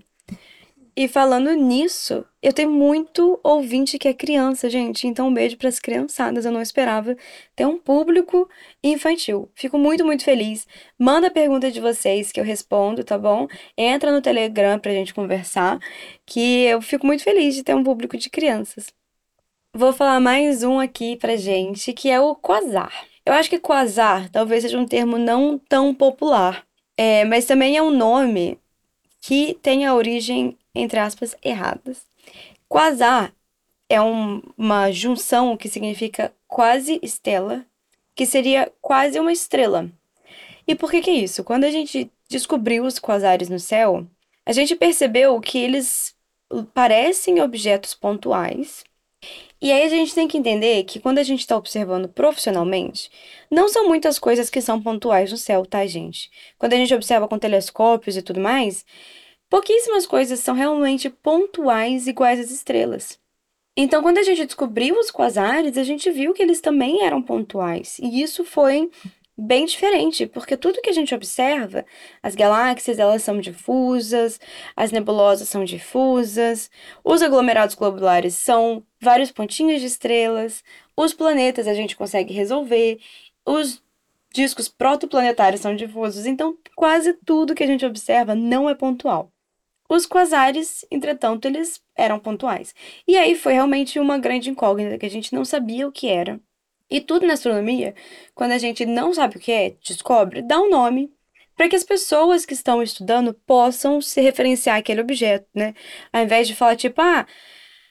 E 0.95 1.07
falando 1.07 1.51
nisso, 1.53 2.23
eu 2.41 2.53
tenho 2.53 2.69
muito 2.69 3.39
ouvinte 3.43 3.97
que 3.97 4.07
é 4.07 4.13
criança, 4.13 4.69
gente. 4.69 5.07
Então, 5.07 5.27
um 5.27 5.33
beijo 5.33 5.57
para 5.57 5.67
as 5.67 5.79
criançadas. 5.79 6.45
Eu 6.45 6.51
não 6.51 6.61
esperava 6.61 7.15
ter 7.55 7.65
um 7.65 7.79
público 7.79 8.47
infantil. 8.83 9.49
Fico 9.55 9.79
muito, 9.79 10.05
muito 10.05 10.23
feliz. 10.23 10.67
Manda 10.97 11.27
a 11.27 11.31
pergunta 11.31 11.71
de 11.71 11.81
vocês 11.81 12.31
que 12.31 12.39
eu 12.39 12.43
respondo, 12.43 13.03
tá 13.03 13.17
bom? 13.17 13.47
Entra 13.75 14.11
no 14.11 14.21
Telegram 14.21 14.77
pra 14.77 14.91
gente 14.91 15.15
conversar, 15.15 15.79
que 16.27 16.65
eu 16.65 16.79
fico 16.81 17.07
muito 17.07 17.23
feliz 17.23 17.55
de 17.55 17.63
ter 17.63 17.75
um 17.75 17.83
público 17.83 18.15
de 18.15 18.29
crianças. 18.29 18.93
Vou 19.73 19.91
falar 19.91 20.19
mais 20.19 20.61
um 20.63 20.79
aqui 20.79 21.15
pra 21.15 21.35
gente, 21.35 21.91
que 21.93 22.09
é 22.11 22.21
o 22.21 22.35
Quasar. 22.35 22.93
Eu 23.25 23.33
acho 23.33 23.49
que 23.49 23.57
quasar 23.57 24.29
talvez 24.29 24.63
seja 24.63 24.77
um 24.77 24.85
termo 24.85 25.17
não 25.17 25.57
tão 25.57 25.95
popular, 25.95 26.65
é, 26.97 27.23
mas 27.25 27.45
também 27.45 27.77
é 27.77 27.81
um 27.81 27.89
nome 27.89 28.59
que 29.23 29.57
tem 29.61 29.85
a 29.85 29.95
origem, 29.95 30.57
entre 30.75 30.99
aspas, 30.99 31.33
erradas. 31.41 32.05
Quasar 32.67 33.33
é 33.87 34.01
um, 34.01 34.41
uma 34.57 34.91
junção 34.91 35.55
que 35.55 35.69
significa 35.69 36.33
quase 36.45 36.99
estela, 37.01 37.65
que 38.13 38.25
seria 38.25 38.69
quase 38.81 39.17
uma 39.17 39.31
estrela. 39.31 39.89
E 40.67 40.75
por 40.75 40.91
que 40.91 40.99
que 40.99 41.09
é 41.09 41.13
isso? 41.13 41.41
Quando 41.41 41.63
a 41.63 41.71
gente 41.71 42.11
descobriu 42.27 42.83
os 42.83 42.99
quasares 42.99 43.47
no 43.47 43.59
céu, 43.59 44.05
a 44.45 44.51
gente 44.51 44.75
percebeu 44.75 45.39
que 45.39 45.57
eles 45.57 46.13
parecem 46.73 47.41
objetos 47.41 47.93
pontuais 47.93 48.83
e 49.63 49.71
aí 49.71 49.83
a 49.83 49.87
gente 49.87 50.13
tem 50.13 50.27
que 50.27 50.37
entender 50.37 50.83
que 50.83 50.99
quando 50.99 51.19
a 51.19 51.23
gente 51.23 51.39
está 51.39 51.55
observando 51.55 52.09
profissionalmente, 52.09 53.09
não 53.49 53.69
são 53.69 53.87
muitas 53.87 54.19
coisas 54.19 54.49
que 54.49 54.59
são 54.59 54.81
pontuais 54.81 55.31
no 55.31 55.37
céu, 55.37 55.65
tá, 55.65 55.85
gente? 55.85 56.29
Quando 56.57 56.73
a 56.73 56.75
gente 56.75 56.93
observa 56.93 57.29
com 57.29 57.39
telescópios 57.39 58.17
e 58.17 58.21
tudo 58.21 58.41
mais, 58.41 58.85
pouquíssimas 59.49 60.05
coisas 60.05 60.41
são 60.41 60.53
realmente 60.53 61.09
pontuais 61.09 62.07
iguais 62.07 62.41
às 62.41 62.51
estrelas. 62.51 63.17
Então, 63.77 64.03
quando 64.03 64.17
a 64.17 64.23
gente 64.23 64.45
descobriu 64.45 64.99
os 64.99 65.09
quasares, 65.09 65.77
a 65.77 65.83
gente 65.83 66.11
viu 66.11 66.33
que 66.33 66.43
eles 66.43 66.59
também 66.59 67.01
eram 67.01 67.21
pontuais. 67.21 67.99
E 67.99 68.21
isso 68.21 68.43
foi 68.43 68.91
bem 69.37 69.65
diferente, 69.65 70.27
porque 70.27 70.55
tudo 70.55 70.81
que 70.81 70.89
a 70.89 70.93
gente 70.93 71.13
observa, 71.15 71.85
as 72.21 72.35
galáxias, 72.35 72.99
elas 72.99 73.23
são 73.23 73.39
difusas, 73.39 74.39
as 74.75 74.91
nebulosas 74.91 75.49
são 75.49 75.63
difusas, 75.63 76.69
os 77.03 77.21
aglomerados 77.21 77.75
globulares 77.75 78.35
são 78.35 78.85
vários 79.01 79.31
pontinhos 79.31 79.81
de 79.81 79.87
estrelas, 79.87 80.63
os 80.95 81.13
planetas 81.13 81.67
a 81.67 81.73
gente 81.73 81.95
consegue 81.95 82.33
resolver, 82.33 82.99
os 83.45 83.81
discos 84.33 84.67
protoplanetários 84.67 85.61
são 85.61 85.75
difusos, 85.75 86.25
então 86.25 86.57
quase 86.75 87.13
tudo 87.25 87.55
que 87.55 87.63
a 87.63 87.67
gente 87.67 87.85
observa 87.85 88.35
não 88.35 88.69
é 88.69 88.75
pontual. 88.75 89.31
Os 89.89 90.05
quasares, 90.05 90.85
entretanto, 90.89 91.45
eles 91.45 91.81
eram 91.95 92.19
pontuais. 92.19 92.73
E 93.07 93.17
aí 93.17 93.35
foi 93.35 93.53
realmente 93.53 93.99
uma 93.99 94.17
grande 94.17 94.49
incógnita 94.49 94.97
que 94.97 95.05
a 95.05 95.09
gente 95.09 95.33
não 95.35 95.45
sabia 95.45 95.87
o 95.87 95.91
que 95.91 96.07
era. 96.07 96.39
E 96.93 97.01
tudo 97.01 97.25
na 97.25 97.33
astronomia, 97.33 97.95
quando 98.35 98.51
a 98.51 98.59
gente 98.59 98.85
não 98.85 99.11
sabe 99.11 99.37
o 99.37 99.39
que 99.39 99.51
é, 99.51 99.75
descobre, 99.83 100.43
dá 100.43 100.59
um 100.59 100.69
nome 100.69 101.11
para 101.55 101.67
que 101.67 101.75
as 101.75 101.83
pessoas 101.83 102.45
que 102.45 102.53
estão 102.53 102.83
estudando 102.83 103.33
possam 103.33 103.99
se 103.99 104.21
referenciar 104.21 104.77
àquele 104.77 105.01
objeto, 105.01 105.47
né? 105.55 105.73
Ao 106.11 106.21
invés 106.21 106.47
de 106.47 106.53
falar 106.53 106.75
tipo, 106.75 107.01
ah, 107.01 107.25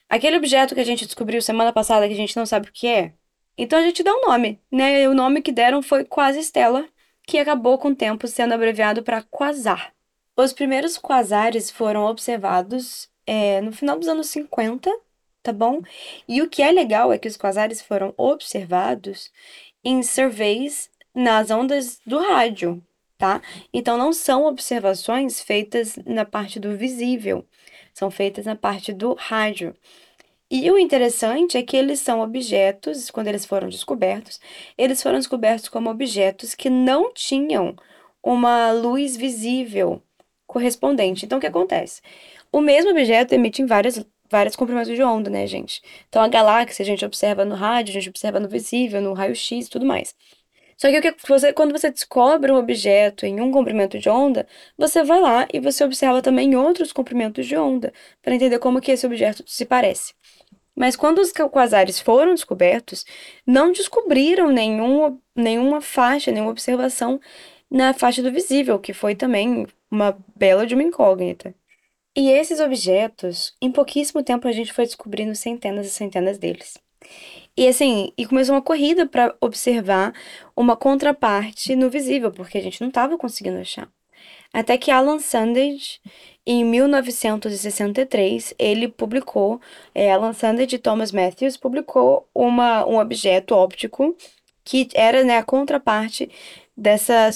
aquele 0.09 0.37
objeto 0.37 0.73
que 0.73 0.81
a 0.81 0.85
gente 0.85 1.05
descobriu 1.05 1.43
semana 1.43 1.73
passada 1.73 2.07
que 2.07 2.15
a 2.15 2.17
gente 2.17 2.37
não 2.37 2.47
sabe 2.47 2.69
o 2.69 2.73
que 2.73 2.87
é. 2.87 3.13
Então 3.59 3.77
a 3.77 3.83
gente 3.83 4.05
dá 4.05 4.15
um 4.15 4.21
nome, 4.29 4.61
né? 4.71 5.03
E 5.03 5.09
o 5.09 5.15
nome 5.15 5.43
que 5.43 5.51
deram 5.51 5.83
foi 5.83 6.05
Quasi 6.05 6.41
Stellar, 6.45 6.87
que 7.27 7.39
acabou 7.39 7.79
com 7.79 7.89
o 7.89 7.97
tempo 7.97 8.29
sendo 8.29 8.55
abreviado 8.55 9.03
para 9.03 9.21
quasar. 9.21 9.93
Os 10.37 10.53
primeiros 10.53 10.97
quasares 10.97 11.73
foram 11.73 12.05
observados 12.05 13.11
é, 13.27 13.61
no 13.63 13.73
final 13.73 13.99
dos 13.99 14.07
anos 14.07 14.29
50, 14.29 14.89
tá 15.43 15.53
bom? 15.53 15.81
E 16.29 16.41
o 16.43 16.49
que 16.49 16.63
é 16.63 16.71
legal 16.71 17.13
é 17.13 17.19
que 17.19 17.29
os 17.29 17.37
quasares 17.37 17.83
foram 17.83 18.15
observados 18.17 19.31
em 19.85 20.03
surveys 20.03 20.91
nas 21.15 21.51
ondas 21.51 22.01
do 22.07 22.19
rádio, 22.19 22.83
tá? 23.19 23.43
Então 23.73 23.99
não 23.99 24.13
são 24.13 24.47
observações 24.47 25.41
feitas 25.41 25.97
na 26.07 26.25
parte 26.25 26.61
do 26.61 26.77
visível, 26.77 27.45
são 27.93 28.11
feitas 28.11 28.47
na 28.47 28.57
parte 28.57 28.93
do 28.93 29.15
rádio. 29.15 29.75
E 30.51 30.71
o 30.71 30.79
interessante 30.79 31.57
é 31.57 31.63
que 31.63 31.77
eles 31.77 32.01
são 32.01 32.21
objetos, 32.21 33.11
quando 33.11 33.29
eles 33.29 33.47
foram 33.47 33.69
descobertos, 33.69 34.39
eles 34.77 35.03
foram 35.03 35.19
descobertos 35.19 35.69
como 35.69 35.89
objetos 35.89 36.55
que 36.55 36.69
não 36.69 37.13
tinham 37.13 37.75
uma 38.23 38.71
luz 38.71 39.17
visível 39.17 40.03
correspondente. 40.47 41.25
Então, 41.25 41.39
o 41.39 41.41
que 41.41 41.47
acontece? 41.47 42.03
O 42.53 42.61
mesmo 42.61 42.91
objeto 42.91 43.33
emite 43.33 43.63
em 43.63 43.67
várias, 43.67 44.05
vários 44.33 44.57
comprimentos 44.57 44.95
de 44.97 45.03
onda, 45.03 45.29
né, 45.31 45.47
gente? 45.47 45.83
Então, 46.09 46.23
a 46.23 46.29
galáxia 46.29 46.83
a 46.83 46.87
gente 46.87 47.05
observa 47.05 47.45
no 47.45 47.55
rádio, 47.55 47.91
a 47.91 47.95
gente 47.95 48.09
observa 48.09 48.41
no 48.41 48.49
visível, 48.49 49.01
no 49.03 49.13
raio-x 49.13 49.67
e 49.67 49.71
tudo 49.71 49.85
mais. 49.85 50.15
Só 50.79 50.89
que, 50.91 51.13
que 51.13 51.29
você, 51.29 51.53
quando 51.53 51.71
você 51.71 51.91
descobre 51.91 52.51
um 52.51 52.57
objeto 52.57 53.27
em 53.27 53.41
um 53.41 53.53
comprimento 53.53 53.99
de 53.99 54.09
onda, 54.09 54.47
você 54.77 55.05
vai 55.05 55.21
lá 55.21 55.47
e 55.53 55.61
você 55.61 55.85
observa 55.85 56.23
também 56.23 56.57
outros 56.57 56.93
comprimentos 56.93 57.47
de 57.47 57.57
onda, 57.57 57.93
para 58.23 58.35
entender 58.35 58.59
como 58.59 58.81
que 58.81 58.91
esse 58.91 59.07
objeto 59.07 59.45
se 59.47 59.65
parece. 59.67 60.15
Mas 60.75 60.97
quando 60.97 61.19
os 61.19 61.31
quasares 61.31 62.01
foram 62.01 62.35
descobertos, 62.35 63.05
não 63.47 63.71
descobriram 63.71 64.51
nenhum, 64.51 65.19
nenhuma 65.37 65.83
faixa, 65.83 66.33
nenhuma 66.33 66.51
observação 66.51 67.21
na 67.71 67.93
faixa 67.93 68.23
do 68.23 68.33
visível, 68.33 68.79
que 68.79 68.95
foi 68.95 69.15
também 69.15 69.67
uma 69.91 70.19
bela 70.35 70.67
de 70.67 70.75
uma 70.75 70.83
incógnita. 70.83 71.55
E 72.15 72.31
esses 72.31 72.61
objetos, 72.61 73.55
em 73.61 73.73
pouquíssimo 73.73 74.23
tempo 74.23 74.47
a 74.47 74.53
gente 74.53 74.73
foi 74.73 74.85
descobrindo 74.85 75.35
centenas 75.35 75.87
e 75.87 75.91
centenas 75.91 76.39
deles. 76.39 76.79
E 77.57 77.67
assim, 77.69 78.13
e 78.17 78.27
começou 78.27 78.55
uma 78.55 78.63
corrida 78.63 79.07
para 79.07 79.35
observar 79.41 80.15
uma 80.57 80.77
contraparte 80.77 81.75
no 81.77 81.91
visível, 81.91 82.31
porque 82.31 82.59
a 82.59 82.63
gente 82.63 82.81
não 82.81 82.89
estava 82.89 83.19
conseguindo 83.19 83.59
achar. 83.59 83.89
Até 84.53 84.77
que 84.77 84.91
Alan 84.91 85.19
Sandage, 85.19 86.01
em 86.47 86.65
1963, 86.65 88.55
ele 88.59 88.89
publicou, 88.89 89.61
é, 89.95 90.13
Alan 90.13 90.33
Sandage 90.35 90.77
e 90.77 90.79
Thomas 90.79 91.13
Matthews 91.13 91.57
publicou 91.57 92.29
uma, 92.35 92.87
um 92.87 92.99
objeto 92.99 93.55
óptico 93.55 94.15
que 94.65 94.89
era 94.95 95.25
né, 95.25 95.39
a 95.39 95.43
contraparte 95.43 96.31
dessa, 96.77 97.31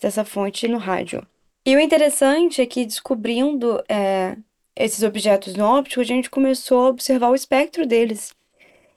dessa 0.00 0.24
fonte 0.24 0.68
no 0.68 0.78
rádio. 0.78 1.26
E 1.66 1.74
o 1.74 1.80
interessante 1.80 2.62
é 2.62 2.66
que 2.66 2.86
descobrindo 2.86 3.82
é, 3.88 4.36
esses 4.76 5.02
objetos 5.02 5.56
no 5.56 5.64
óptico, 5.64 6.00
a 6.00 6.04
gente 6.04 6.30
começou 6.30 6.86
a 6.86 6.90
observar 6.90 7.28
o 7.28 7.34
espectro 7.34 7.84
deles 7.84 8.32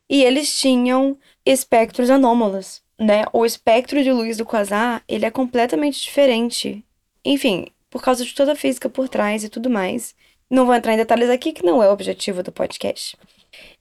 e 0.08 0.24
eles 0.24 0.60
tinham 0.60 1.18
espectros 1.44 2.12
anômalos, 2.12 2.84
né? 3.00 3.24
O 3.34 3.44
espectro 3.44 4.04
de 4.04 4.12
luz 4.12 4.38
do 4.38 4.46
quasar, 4.46 5.04
ele 5.08 5.26
é 5.26 5.32
completamente 5.32 6.00
diferente. 6.00 6.86
Enfim, 7.26 7.68
por 7.90 8.04
causa 8.04 8.24
de 8.24 8.36
toda 8.36 8.52
a 8.52 8.56
física 8.56 8.88
por 8.88 9.10
trás 9.10 9.44
e 9.44 9.50
tudo 9.50 9.68
mais. 9.68 10.16
Não 10.48 10.68
vou 10.68 10.76
entrar 10.76 10.94
em 10.94 10.98
detalhes 10.98 11.30
aqui, 11.30 11.52
que 11.52 11.66
não 11.66 11.82
é 11.82 11.90
o 11.90 11.94
objetivo 11.94 12.44
do 12.44 12.52
podcast. 12.52 13.18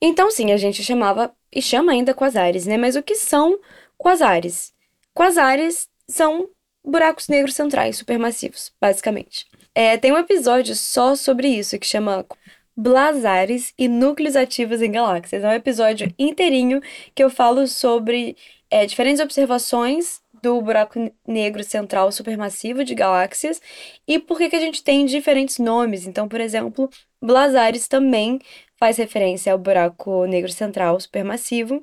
Então, 0.00 0.30
sim, 0.30 0.50
a 0.50 0.56
gente 0.56 0.82
chamava 0.82 1.34
e 1.52 1.60
chama 1.60 1.92
ainda 1.92 2.14
quasares, 2.14 2.64
né? 2.64 2.78
Mas 2.78 2.96
o 2.96 3.02
que 3.02 3.14
são 3.14 3.58
quasares? 3.98 4.72
Quasares 5.12 5.88
são 6.08 6.48
buracos 6.88 7.28
negros 7.28 7.54
centrais 7.54 7.98
supermassivos, 7.98 8.72
basicamente. 8.80 9.46
É, 9.74 9.96
tem 9.96 10.10
um 10.10 10.18
episódio 10.18 10.74
só 10.74 11.14
sobre 11.14 11.48
isso 11.48 11.78
que 11.78 11.86
chama 11.86 12.24
Blazares 12.76 13.74
e 13.78 13.86
núcleos 13.88 14.34
ativos 14.34 14.80
em 14.80 14.90
galáxias. 14.90 15.44
É 15.44 15.48
um 15.48 15.52
episódio 15.52 16.12
inteirinho 16.18 16.80
que 17.14 17.22
eu 17.22 17.28
falo 17.28 17.66
sobre 17.68 18.36
é, 18.70 18.86
diferentes 18.86 19.20
observações 19.20 20.20
do 20.42 20.60
buraco 20.62 21.12
negro 21.26 21.62
central 21.64 22.10
supermassivo 22.12 22.84
de 22.84 22.94
galáxias 22.94 23.60
e 24.06 24.18
por 24.18 24.38
que, 24.38 24.48
que 24.48 24.56
a 24.56 24.60
gente 24.60 24.82
tem 24.82 25.04
diferentes 25.04 25.58
nomes. 25.58 26.06
Então, 26.06 26.28
por 26.28 26.40
exemplo, 26.40 26.88
Blazares 27.20 27.88
também 27.88 28.40
faz 28.76 28.96
referência 28.96 29.52
ao 29.52 29.58
buraco 29.58 30.24
negro 30.26 30.52
central 30.52 30.98
supermassivo, 31.00 31.82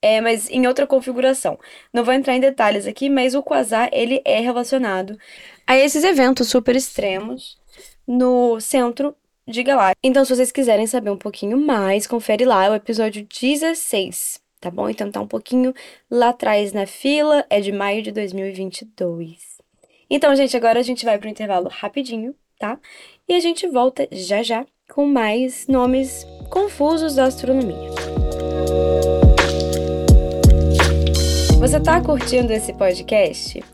é, 0.00 0.20
mas 0.20 0.48
em 0.48 0.66
outra 0.66 0.86
configuração. 0.86 1.58
Não 1.92 2.04
vou 2.04 2.14
entrar 2.14 2.36
em 2.36 2.40
detalhes 2.40 2.86
aqui, 2.86 3.08
mas 3.08 3.34
o 3.34 3.42
quasar 3.42 3.88
ele 3.92 4.22
é 4.24 4.40
relacionado 4.40 5.18
a 5.66 5.76
esses 5.76 6.04
eventos 6.04 6.48
super 6.48 6.76
extremos 6.76 7.58
no 8.06 8.60
centro 8.60 9.14
de 9.46 9.62
Galáxia. 9.62 9.96
Então, 10.02 10.24
se 10.24 10.34
vocês 10.34 10.52
quiserem 10.52 10.86
saber 10.86 11.10
um 11.10 11.16
pouquinho 11.16 11.58
mais, 11.58 12.06
confere 12.06 12.44
lá, 12.44 12.66
é 12.66 12.70
o 12.70 12.74
episódio 12.74 13.26
16, 13.26 14.40
tá 14.60 14.70
bom? 14.70 14.88
Então 14.88 15.10
tá 15.10 15.20
um 15.20 15.26
pouquinho 15.26 15.74
lá 16.10 16.30
atrás 16.30 16.72
na 16.72 16.86
fila, 16.86 17.44
é 17.48 17.60
de 17.60 17.72
maio 17.72 18.02
de 18.02 18.12
2022. 18.12 19.58
Então, 20.10 20.34
gente, 20.34 20.56
agora 20.56 20.80
a 20.80 20.82
gente 20.82 21.04
vai 21.04 21.18
pro 21.18 21.28
intervalo 21.28 21.68
rapidinho, 21.68 22.34
tá? 22.58 22.78
E 23.28 23.34
a 23.34 23.40
gente 23.40 23.66
volta 23.68 24.08
já 24.10 24.42
já 24.42 24.64
com 24.90 25.06
mais 25.06 25.66
nomes 25.66 26.26
confusos 26.50 27.14
da 27.14 27.24
astronomia. 27.24 28.07
Você 31.58 31.80
tá 31.80 32.00
curtindo 32.00 32.52
esse 32.52 32.72
podcast? 32.72 33.64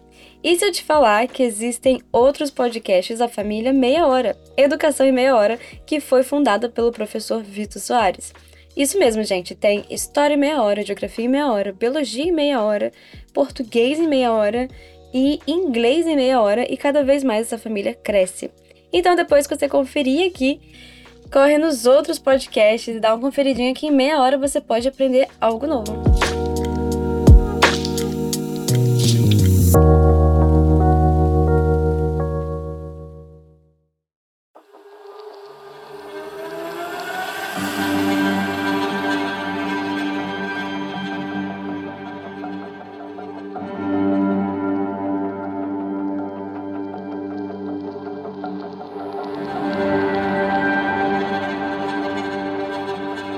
E 0.42 0.56
se 0.56 0.64
eu 0.64 0.72
te 0.72 0.82
falar 0.82 1.28
que 1.28 1.42
existem 1.42 2.00
outros 2.10 2.50
podcasts 2.50 3.18
da 3.18 3.28
família 3.28 3.74
Meia 3.74 4.06
Hora, 4.06 4.34
Educação 4.56 5.04
em 5.04 5.12
Meia 5.12 5.36
Hora, 5.36 5.58
que 5.84 6.00
foi 6.00 6.22
fundada 6.22 6.70
pelo 6.70 6.90
professor 6.90 7.42
Vitor 7.42 7.82
Soares? 7.82 8.32
Isso 8.74 8.98
mesmo, 8.98 9.22
gente. 9.22 9.54
Tem 9.54 9.84
História 9.90 10.32
em 10.32 10.38
Meia 10.38 10.62
Hora, 10.62 10.84
Geografia 10.84 11.26
em 11.26 11.28
Meia 11.28 11.52
Hora, 11.52 11.72
Biologia 11.74 12.24
em 12.24 12.32
Meia 12.32 12.62
Hora, 12.62 12.90
Português 13.34 13.98
em 14.00 14.08
Meia 14.08 14.32
Hora 14.32 14.66
e 15.12 15.38
Inglês 15.46 16.06
em 16.06 16.16
Meia 16.16 16.40
Hora, 16.40 16.66
e 16.72 16.78
cada 16.78 17.04
vez 17.04 17.22
mais 17.22 17.42
essa 17.42 17.58
família 17.58 17.92
cresce. 17.92 18.50
Então, 18.90 19.14
depois 19.14 19.46
que 19.46 19.54
você 19.54 19.68
conferir 19.68 20.26
aqui, 20.26 20.58
corre 21.30 21.58
nos 21.58 21.84
outros 21.84 22.18
podcasts 22.18 22.96
e 22.96 22.98
dá 22.98 23.14
uma 23.14 23.20
conferidinha 23.20 23.74
que 23.74 23.88
em 23.88 23.90
meia 23.90 24.22
hora 24.22 24.38
você 24.38 24.58
pode 24.58 24.88
aprender 24.88 25.28
algo 25.38 25.66
novo. 25.66 26.23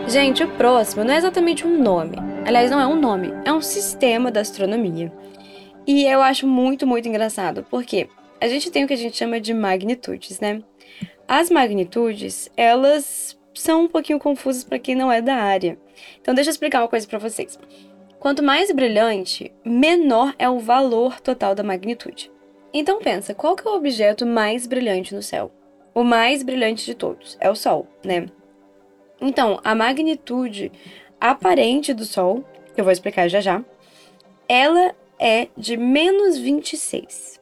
Gente, 0.07 0.44
o 0.44 0.48
próximo 0.48 1.02
não 1.02 1.12
é 1.12 1.16
exatamente 1.16 1.66
um 1.66 1.83
nome. 1.83 2.16
Aliás, 2.46 2.70
não 2.70 2.79
é 2.79 2.87
um 2.87 2.94
nome, 2.94 3.33
é 3.44 3.52
um 3.52 3.61
sistema 3.61 4.31
da 4.31 4.40
astronomia. 4.40 5.12
E 5.87 6.05
eu 6.05 6.20
acho 6.20 6.46
muito, 6.46 6.87
muito 6.87 7.09
engraçado, 7.09 7.64
porque 7.70 8.09
a 8.40 8.49
gente 8.49 8.70
tem 8.70 8.85
o 8.85 8.87
que 8.88 8.94
a 8.94 8.99
gente 8.99 9.16
chama 9.16 9.40
de 9.40 9.55
magnitudes, 9.55 10.40
né? 10.40 10.62
As 11.29 11.51
magnitudes, 11.51 12.51
elas 12.57 13.38
são 13.55 13.85
um 13.85 13.88
pouquinho 13.88 14.18
confusas 14.18 14.64
para 14.64 14.79
quem 14.79 14.94
não 14.94 15.11
é 15.11 15.22
da 15.22 15.37
área. 15.37 15.79
Então, 16.20 16.35
deixa 16.35 16.51
eu 16.51 16.53
explicar 16.53 16.83
uma 16.83 16.88
coisa 16.88 17.07
para 17.07 17.18
vocês. 17.18 17.59
Quanto 18.18 18.42
mais 18.42 18.72
brilhante, 18.72 19.53
menor 19.64 20.35
é 20.38 20.49
o 20.49 20.59
valor 20.59 21.20
total 21.20 21.55
da 21.55 21.62
magnitude. 21.62 22.31
Então 22.72 22.99
pensa, 22.99 23.35
qual 23.35 23.57
que 23.57 23.66
é 23.66 23.70
o 23.70 23.75
objeto 23.75 24.27
mais 24.27 24.66
brilhante 24.66 25.14
no 25.14 25.22
céu? 25.22 25.51
O 25.94 26.03
mais 26.03 26.42
brilhante 26.42 26.85
de 26.85 26.94
todos 26.94 27.37
é 27.40 27.49
o 27.49 27.55
Sol, 27.55 27.87
né? 28.05 28.27
Então, 29.20 29.61
a 29.64 29.75
magnitude 29.75 30.70
aparente 31.18 31.94
do 31.94 32.05
Sol, 32.05 32.44
que 32.75 32.81
eu 32.81 32.85
vou 32.85 32.92
explicar 32.92 33.29
já 33.29 33.40
já, 33.40 33.64
ela 34.49 34.94
é 35.18 35.48
de 35.57 35.76
menos 35.76 36.38
26. 36.38 37.40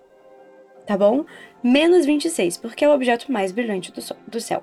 Tá 0.86 0.96
bom? 0.96 1.24
Menos 1.62 2.04
26, 2.04 2.58
porque 2.58 2.84
é 2.84 2.88
o 2.88 2.94
objeto 2.94 3.32
mais 3.32 3.52
brilhante 3.52 3.90
do, 3.90 4.02
sol, 4.02 4.16
do 4.26 4.40
céu. 4.40 4.62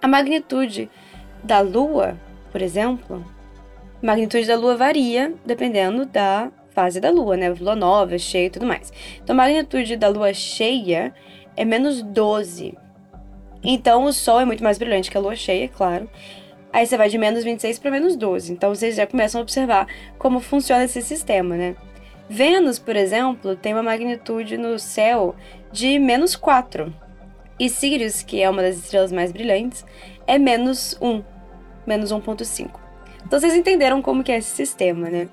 A 0.00 0.08
magnitude 0.08 0.90
da 1.44 1.60
Lua, 1.60 2.18
por 2.50 2.60
exemplo, 2.60 3.24
a 4.02 4.06
magnitude 4.06 4.46
da 4.46 4.56
Lua 4.56 4.76
varia 4.76 5.34
dependendo 5.46 6.04
da 6.04 6.50
fase 6.70 7.00
da 7.00 7.10
Lua, 7.10 7.36
né? 7.36 7.50
Lua 7.50 7.76
nova, 7.76 8.18
cheia 8.18 8.46
e 8.46 8.50
tudo 8.50 8.66
mais. 8.66 8.92
Então, 9.22 9.34
a 9.34 9.36
magnitude 9.36 9.96
da 9.96 10.08
Lua 10.08 10.34
cheia 10.34 11.14
é 11.56 11.64
menos 11.64 12.02
12. 12.02 12.76
Então 13.62 14.04
o 14.04 14.12
Sol 14.12 14.40
é 14.40 14.44
muito 14.44 14.64
mais 14.64 14.78
brilhante 14.78 15.10
que 15.10 15.16
a 15.16 15.20
Lua 15.20 15.36
cheia, 15.36 15.68
claro. 15.68 16.10
Aí 16.72 16.86
você 16.86 16.96
vai 16.96 17.08
de 17.08 17.18
menos 17.18 17.44
26 17.44 17.78
para 17.78 17.90
menos 17.90 18.16
12. 18.16 18.52
Então 18.52 18.74
vocês 18.74 18.96
já 18.96 19.06
começam 19.06 19.40
a 19.40 19.42
observar 19.42 19.86
como 20.18 20.40
funciona 20.40 20.84
esse 20.84 21.00
sistema, 21.02 21.56
né? 21.56 21.76
Vênus, 22.32 22.78
por 22.78 22.96
exemplo, 22.96 23.54
tem 23.54 23.74
uma 23.74 23.82
magnitude 23.82 24.56
no 24.56 24.78
céu 24.78 25.36
de 25.70 25.98
menos 25.98 26.34
4. 26.34 26.90
E 27.60 27.68
Sirius, 27.68 28.22
que 28.22 28.40
é 28.40 28.48
uma 28.48 28.62
das 28.62 28.76
estrelas 28.76 29.12
mais 29.12 29.30
brilhantes, 29.30 29.84
é 30.26 30.38
menos 30.38 30.96
1, 30.98 31.22
menos 31.86 32.10
1.5. 32.10 32.70
Então 33.26 33.38
vocês 33.38 33.54
entenderam 33.54 34.00
como 34.00 34.24
que 34.24 34.32
é 34.32 34.38
esse 34.38 34.48
sistema, 34.48 35.10
né? 35.10 35.28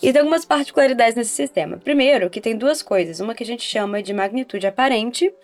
E 0.00 0.12
tem 0.12 0.20
algumas 0.20 0.44
particularidades 0.44 1.16
nesse 1.16 1.30
sistema. 1.30 1.78
Primeiro, 1.78 2.30
que 2.30 2.40
tem 2.40 2.56
duas 2.56 2.80
coisas, 2.80 3.18
uma 3.18 3.34
que 3.34 3.42
a 3.42 3.46
gente 3.46 3.64
chama 3.64 4.00
de 4.00 4.14
magnitude 4.14 4.68
aparente 4.68 5.34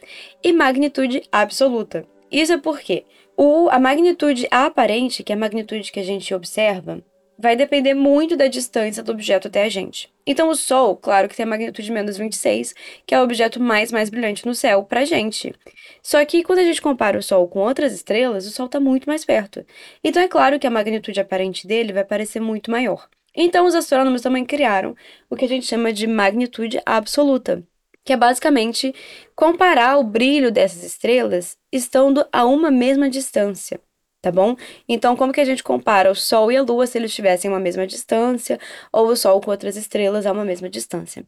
e 0.40 0.52
magnitude 0.52 1.24
absoluta. 1.32 2.06
Isso 2.30 2.52
é 2.52 2.58
porque 2.58 3.04
o, 3.36 3.68
a 3.70 3.80
magnitude 3.80 4.46
aparente, 4.52 5.24
que 5.24 5.32
é 5.32 5.34
a 5.34 5.38
magnitude 5.38 5.90
que 5.90 5.98
a 5.98 6.04
gente 6.04 6.32
observa, 6.32 7.02
vai 7.42 7.56
depender 7.56 7.92
muito 7.92 8.36
da 8.36 8.46
distância 8.46 9.02
do 9.02 9.10
objeto 9.10 9.48
até 9.48 9.64
a 9.64 9.68
gente. 9.68 10.08
Então, 10.24 10.48
o 10.48 10.54
Sol, 10.54 10.96
claro 10.96 11.28
que 11.28 11.34
tem 11.34 11.42
a 11.42 11.48
magnitude 11.48 11.90
menos 11.90 12.16
26, 12.16 12.72
que 13.04 13.12
é 13.12 13.20
o 13.20 13.24
objeto 13.24 13.60
mais, 13.60 13.90
mais 13.90 14.08
brilhante 14.08 14.46
no 14.46 14.54
céu 14.54 14.84
pra 14.84 15.04
gente. 15.04 15.52
Só 16.00 16.24
que 16.24 16.44
quando 16.44 16.60
a 16.60 16.64
gente 16.64 16.80
compara 16.80 17.18
o 17.18 17.22
Sol 17.22 17.48
com 17.48 17.58
outras 17.58 17.92
estrelas, 17.92 18.46
o 18.46 18.52
Sol 18.52 18.66
está 18.66 18.78
muito 18.78 19.08
mais 19.08 19.24
perto. 19.24 19.66
Então, 20.04 20.22
é 20.22 20.28
claro 20.28 20.56
que 20.60 20.68
a 20.68 20.70
magnitude 20.70 21.18
aparente 21.18 21.66
dele 21.66 21.92
vai 21.92 22.04
parecer 22.04 22.38
muito 22.38 22.70
maior. 22.70 23.08
Então, 23.34 23.66
os 23.66 23.74
astrônomos 23.74 24.22
também 24.22 24.44
criaram 24.44 24.94
o 25.28 25.34
que 25.34 25.44
a 25.44 25.48
gente 25.48 25.66
chama 25.66 25.92
de 25.92 26.06
magnitude 26.06 26.80
absoluta, 26.86 27.60
que 28.04 28.12
é 28.12 28.16
basicamente 28.16 28.94
comparar 29.34 29.98
o 29.98 30.04
brilho 30.04 30.52
dessas 30.52 30.84
estrelas 30.84 31.56
estando 31.72 32.24
a 32.32 32.44
uma 32.44 32.70
mesma 32.70 33.10
distância 33.10 33.80
tá 34.22 34.30
bom? 34.32 34.56
Então, 34.88 35.16
como 35.16 35.32
que 35.32 35.40
a 35.40 35.44
gente 35.44 35.62
compara 35.62 36.10
o 36.10 36.14
Sol 36.14 36.50
e 36.50 36.56
a 36.56 36.62
Lua 36.62 36.86
se 36.86 36.96
eles 36.96 37.10
estivessem 37.10 37.50
a 37.50 37.54
uma 37.54 37.60
mesma 37.60 37.86
distância, 37.86 38.58
ou 38.92 39.08
o 39.08 39.16
Sol 39.16 39.40
com 39.40 39.50
outras 39.50 39.76
estrelas 39.76 40.24
a 40.24 40.32
uma 40.32 40.44
mesma 40.44 40.70
distância? 40.70 41.26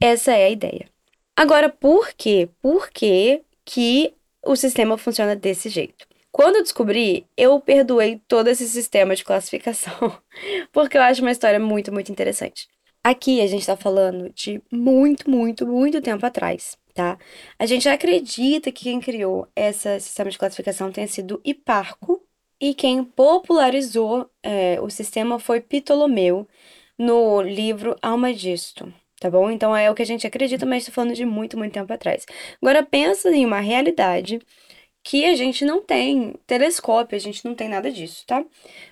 Essa 0.00 0.32
é 0.32 0.46
a 0.46 0.50
ideia. 0.50 0.86
Agora, 1.36 1.68
por 1.68 2.12
quê? 2.12 2.48
Por 2.60 2.90
que, 2.90 3.42
que 3.64 4.14
o 4.44 4.56
sistema 4.56 4.98
funciona 4.98 5.34
desse 5.36 5.68
jeito? 5.68 6.06
Quando 6.30 6.56
eu 6.56 6.62
descobri, 6.62 7.26
eu 7.36 7.60
perdoei 7.60 8.20
todo 8.26 8.48
esse 8.48 8.68
sistema 8.68 9.14
de 9.14 9.24
classificação, 9.24 10.20
porque 10.72 10.96
eu 10.98 11.02
acho 11.02 11.22
uma 11.22 11.30
história 11.30 11.60
muito, 11.60 11.92
muito 11.92 12.10
interessante. 12.10 12.68
Aqui 13.04 13.40
a 13.40 13.46
gente 13.46 13.60
está 13.60 13.76
falando 13.76 14.30
de 14.30 14.60
muito, 14.72 15.30
muito, 15.30 15.66
muito 15.66 16.02
tempo 16.02 16.26
atrás, 16.26 16.76
tá? 16.92 17.18
A 17.58 17.66
gente 17.66 17.88
acredita 17.88 18.72
que 18.72 18.84
quem 18.84 18.98
criou 18.98 19.46
esse 19.54 20.00
sistema 20.00 20.30
de 20.30 20.38
classificação 20.38 20.90
tenha 20.90 21.06
sido 21.06 21.40
Hiparco, 21.44 22.23
e 22.64 22.72
quem 22.72 23.04
popularizou 23.04 24.26
é, 24.42 24.80
o 24.80 24.88
sistema 24.88 25.38
foi 25.38 25.60
Ptolomeu 25.60 26.48
no 26.98 27.42
livro 27.42 27.94
Almagisto, 28.00 28.90
tá 29.20 29.30
bom? 29.30 29.50
Então 29.50 29.76
é 29.76 29.90
o 29.90 29.94
que 29.94 30.00
a 30.00 30.06
gente 30.06 30.26
acredita, 30.26 30.64
mas 30.64 30.78
estou 30.84 30.94
falando 30.94 31.14
de 31.14 31.26
muito, 31.26 31.58
muito 31.58 31.74
tempo 31.74 31.92
atrás. 31.92 32.24
Agora 32.62 32.82
pensa 32.82 33.28
em 33.30 33.44
uma 33.44 33.60
realidade 33.60 34.40
que 35.02 35.26
a 35.26 35.36
gente 35.36 35.62
não 35.62 35.82
tem 35.82 36.36
telescópio, 36.46 37.16
a 37.16 37.20
gente 37.20 37.44
não 37.44 37.54
tem 37.54 37.68
nada 37.68 37.92
disso, 37.92 38.24
tá? 38.26 38.42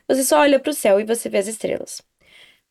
Você 0.06 0.22
só 0.22 0.40
olha 0.40 0.60
para 0.60 0.70
o 0.70 0.74
céu 0.74 1.00
e 1.00 1.04
você 1.04 1.30
vê 1.30 1.38
as 1.38 1.46
estrelas. 1.46 2.02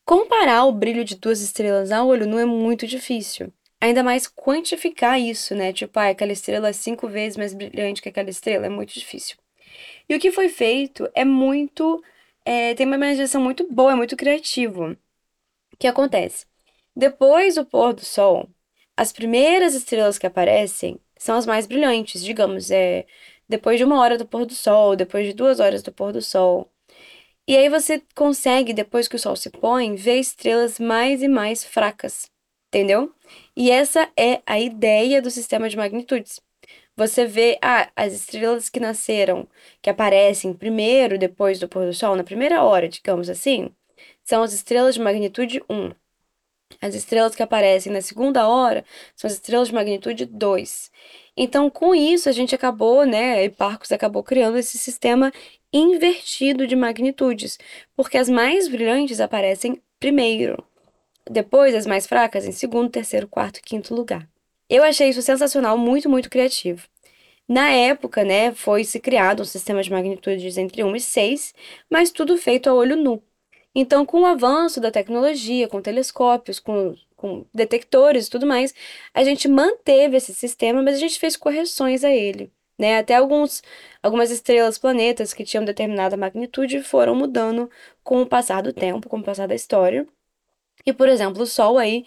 Comparar 0.04 0.64
o 0.66 0.72
brilho 0.72 1.04
de 1.04 1.16
duas 1.16 1.40
estrelas 1.40 1.90
a 1.90 2.04
olho 2.04 2.28
não 2.28 2.38
é 2.38 2.44
muito 2.44 2.86
difícil. 2.86 3.52
Ainda 3.80 4.04
mais 4.04 4.28
quantificar 4.28 5.20
isso, 5.20 5.52
né? 5.56 5.72
Tipo, 5.72 5.98
ah, 5.98 6.10
aquela 6.10 6.30
estrela 6.30 6.68
é 6.68 6.72
cinco 6.72 7.08
vezes 7.08 7.36
mais 7.36 7.52
brilhante 7.54 8.00
que 8.00 8.08
aquela 8.08 8.30
estrela, 8.30 8.66
é 8.66 8.68
muito 8.68 8.94
difícil. 8.94 9.41
E 10.08 10.14
o 10.14 10.20
que 10.20 10.32
foi 10.32 10.48
feito 10.48 11.08
é 11.14 11.24
muito. 11.24 12.02
É, 12.44 12.74
tem 12.74 12.86
uma 12.86 12.96
imaginação 12.96 13.40
muito 13.40 13.66
boa, 13.72 13.92
é 13.92 13.94
muito 13.94 14.16
criativo. 14.16 14.96
O 15.72 15.76
que 15.78 15.86
acontece? 15.86 16.46
Depois 16.94 17.54
do 17.54 17.64
pôr 17.64 17.92
do 17.94 18.04
sol, 18.04 18.48
as 18.96 19.12
primeiras 19.12 19.74
estrelas 19.74 20.18
que 20.18 20.26
aparecem 20.26 20.98
são 21.16 21.36
as 21.36 21.46
mais 21.46 21.66
brilhantes, 21.66 22.22
digamos, 22.22 22.70
é 22.70 23.06
depois 23.48 23.78
de 23.78 23.84
uma 23.84 24.00
hora 24.00 24.18
do 24.18 24.26
pôr 24.26 24.44
do 24.46 24.54
sol, 24.54 24.96
depois 24.96 25.26
de 25.26 25.32
duas 25.32 25.60
horas 25.60 25.82
do 25.82 25.92
pôr 25.92 26.12
do 26.12 26.20
sol. 26.22 26.70
E 27.46 27.56
aí 27.56 27.68
você 27.68 28.02
consegue, 28.14 28.72
depois 28.72 29.08
que 29.08 29.16
o 29.16 29.18
sol 29.18 29.36
se 29.36 29.50
põe, 29.50 29.94
ver 29.94 30.18
estrelas 30.18 30.78
mais 30.78 31.22
e 31.22 31.28
mais 31.28 31.64
fracas, 31.64 32.30
entendeu? 32.68 33.12
E 33.56 33.70
essa 33.70 34.10
é 34.16 34.42
a 34.46 34.60
ideia 34.60 35.20
do 35.20 35.30
sistema 35.30 35.68
de 35.68 35.76
magnitudes 35.76 36.40
você 36.96 37.26
vê 37.26 37.58
ah, 37.62 37.90
as 37.96 38.12
estrelas 38.12 38.68
que 38.68 38.80
nasceram, 38.80 39.48
que 39.80 39.90
aparecem 39.90 40.52
primeiro 40.52 41.18
depois 41.18 41.58
do 41.58 41.68
pôr 41.68 41.86
do 41.86 41.94
sol, 41.94 42.16
na 42.16 42.24
primeira 42.24 42.62
hora, 42.62 42.88
digamos 42.88 43.28
assim, 43.30 43.70
são 44.24 44.42
as 44.42 44.52
estrelas 44.52 44.94
de 44.94 45.00
magnitude 45.00 45.62
1. 45.68 45.92
As 46.80 46.94
estrelas 46.94 47.34
que 47.34 47.42
aparecem 47.42 47.92
na 47.92 48.00
segunda 48.00 48.48
hora 48.48 48.84
são 49.14 49.28
as 49.28 49.34
estrelas 49.34 49.68
de 49.68 49.74
magnitude 49.74 50.26
2. 50.26 50.90
Então, 51.36 51.70
com 51.70 51.94
isso, 51.94 52.28
a 52.28 52.32
gente 52.32 52.54
acabou, 52.54 53.04
né? 53.04 53.44
E 53.44 53.50
Parcos 53.50 53.92
acabou 53.92 54.22
criando 54.22 54.58
esse 54.58 54.78
sistema 54.78 55.32
invertido 55.72 56.66
de 56.66 56.76
magnitudes, 56.76 57.58
porque 57.96 58.18
as 58.18 58.28
mais 58.28 58.68
brilhantes 58.68 59.20
aparecem 59.20 59.80
primeiro, 59.98 60.62
depois 61.30 61.74
as 61.74 61.86
mais 61.86 62.06
fracas 62.06 62.46
em 62.46 62.52
segundo, 62.52 62.90
terceiro, 62.90 63.28
quarto 63.28 63.58
e 63.58 63.62
quinto 63.62 63.94
lugar. 63.94 64.31
Eu 64.72 64.82
achei 64.84 65.10
isso 65.10 65.20
sensacional, 65.20 65.76
muito, 65.76 66.08
muito 66.08 66.30
criativo. 66.30 66.88
Na 67.46 67.70
época, 67.70 68.24
né, 68.24 68.52
foi 68.54 68.84
se 68.84 68.98
criado 69.00 69.42
um 69.42 69.44
sistema 69.44 69.82
de 69.82 69.90
magnitudes 69.90 70.56
entre 70.56 70.82
1 70.82 70.96
e 70.96 71.00
6, 71.00 71.54
mas 71.90 72.10
tudo 72.10 72.38
feito 72.38 72.70
a 72.70 72.74
olho 72.74 72.96
nu. 72.96 73.22
Então, 73.74 74.06
com 74.06 74.22
o 74.22 74.26
avanço 74.26 74.80
da 74.80 74.90
tecnologia, 74.90 75.68
com 75.68 75.82
telescópios, 75.82 76.58
com, 76.58 76.96
com 77.16 77.44
detectores 77.52 78.26
e 78.26 78.30
tudo 78.30 78.46
mais, 78.46 78.74
a 79.12 79.22
gente 79.22 79.46
manteve 79.46 80.16
esse 80.16 80.34
sistema, 80.34 80.82
mas 80.82 80.96
a 80.96 81.00
gente 81.00 81.18
fez 81.20 81.36
correções 81.36 82.02
a 82.02 82.10
ele. 82.10 82.50
Né? 82.78 82.98
Até 82.98 83.16
alguns, 83.16 83.62
algumas 84.02 84.30
estrelas, 84.30 84.78
planetas 84.78 85.34
que 85.34 85.44
tinham 85.44 85.66
determinada 85.66 86.16
magnitude 86.16 86.82
foram 86.82 87.14
mudando 87.14 87.70
com 88.02 88.22
o 88.22 88.26
passar 88.26 88.62
do 88.62 88.72
tempo, 88.72 89.06
com 89.08 89.18
o 89.18 89.22
passar 89.22 89.46
da 89.46 89.54
história. 89.54 90.06
E, 90.84 90.92
por 90.92 91.08
exemplo, 91.08 91.42
o 91.42 91.46
Sol 91.46 91.78
aí 91.78 92.04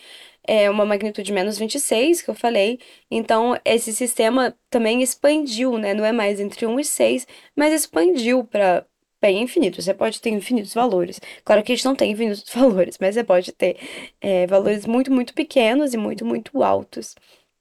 é 0.48 0.70
uma 0.70 0.86
magnitude 0.86 1.32
menos 1.34 1.58
26, 1.58 2.22
que 2.22 2.30
eu 2.30 2.36
falei. 2.36 2.80
Então, 3.10 3.60
esse 3.66 3.94
sistema 3.94 4.56
também 4.70 5.02
expandiu, 5.02 5.78
né? 5.78 5.94
Não 5.94 6.06
é 6.06 6.12
mais 6.12 6.40
entre 6.40 6.66
1 6.66 6.80
e 6.80 6.86
6, 6.86 7.28
mas 7.56 7.74
expandiu 7.74 8.44
para 8.44 8.86
bem 9.22 9.42
infinito. 9.42 9.82
Você 9.82 9.94
pode 9.94 10.22
ter 10.22 10.30
infinitos 10.30 10.74
valores. 10.74 11.20
Claro 11.44 11.64
que 11.64 11.72
a 11.72 11.76
gente 11.76 11.86
não 11.86 11.96
tem 11.96 12.12
infinitos 12.12 12.44
valores, 12.54 12.98
mas 13.00 13.16
você 13.16 13.24
pode 13.24 13.52
ter 13.52 13.78
é, 14.22 14.46
valores 14.48 14.86
muito, 14.86 15.12
muito 15.12 15.34
pequenos 15.34 15.94
e 15.94 15.98
muito, 15.98 16.24
muito 16.26 16.64
altos. 16.64 17.16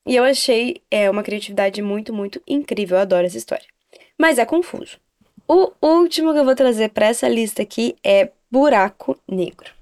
E 0.07 0.15
eu 0.15 0.25
achei 0.25 0.83
é, 0.91 1.09
uma 1.09 1.23
criatividade 1.23 1.81
muito, 1.81 2.13
muito 2.13 2.43
incrível. 2.47 2.99
Eu 2.99 3.03
adoro 3.03 3.27
essa 3.27 3.39
história. 3.39 3.67
Mas 4.19 4.39
é 4.39 4.45
confuso. 4.45 4.99
O 5.49 5.73
último 5.83 6.33
que 6.33 6.39
eu 6.39 6.45
vou 6.45 6.55
trazer 6.55 6.91
para 6.91 7.07
essa 7.07 7.29
lista 7.29 7.63
aqui 7.63 7.97
é 8.03 8.31
buraco 8.51 9.19
negro. 9.29 9.74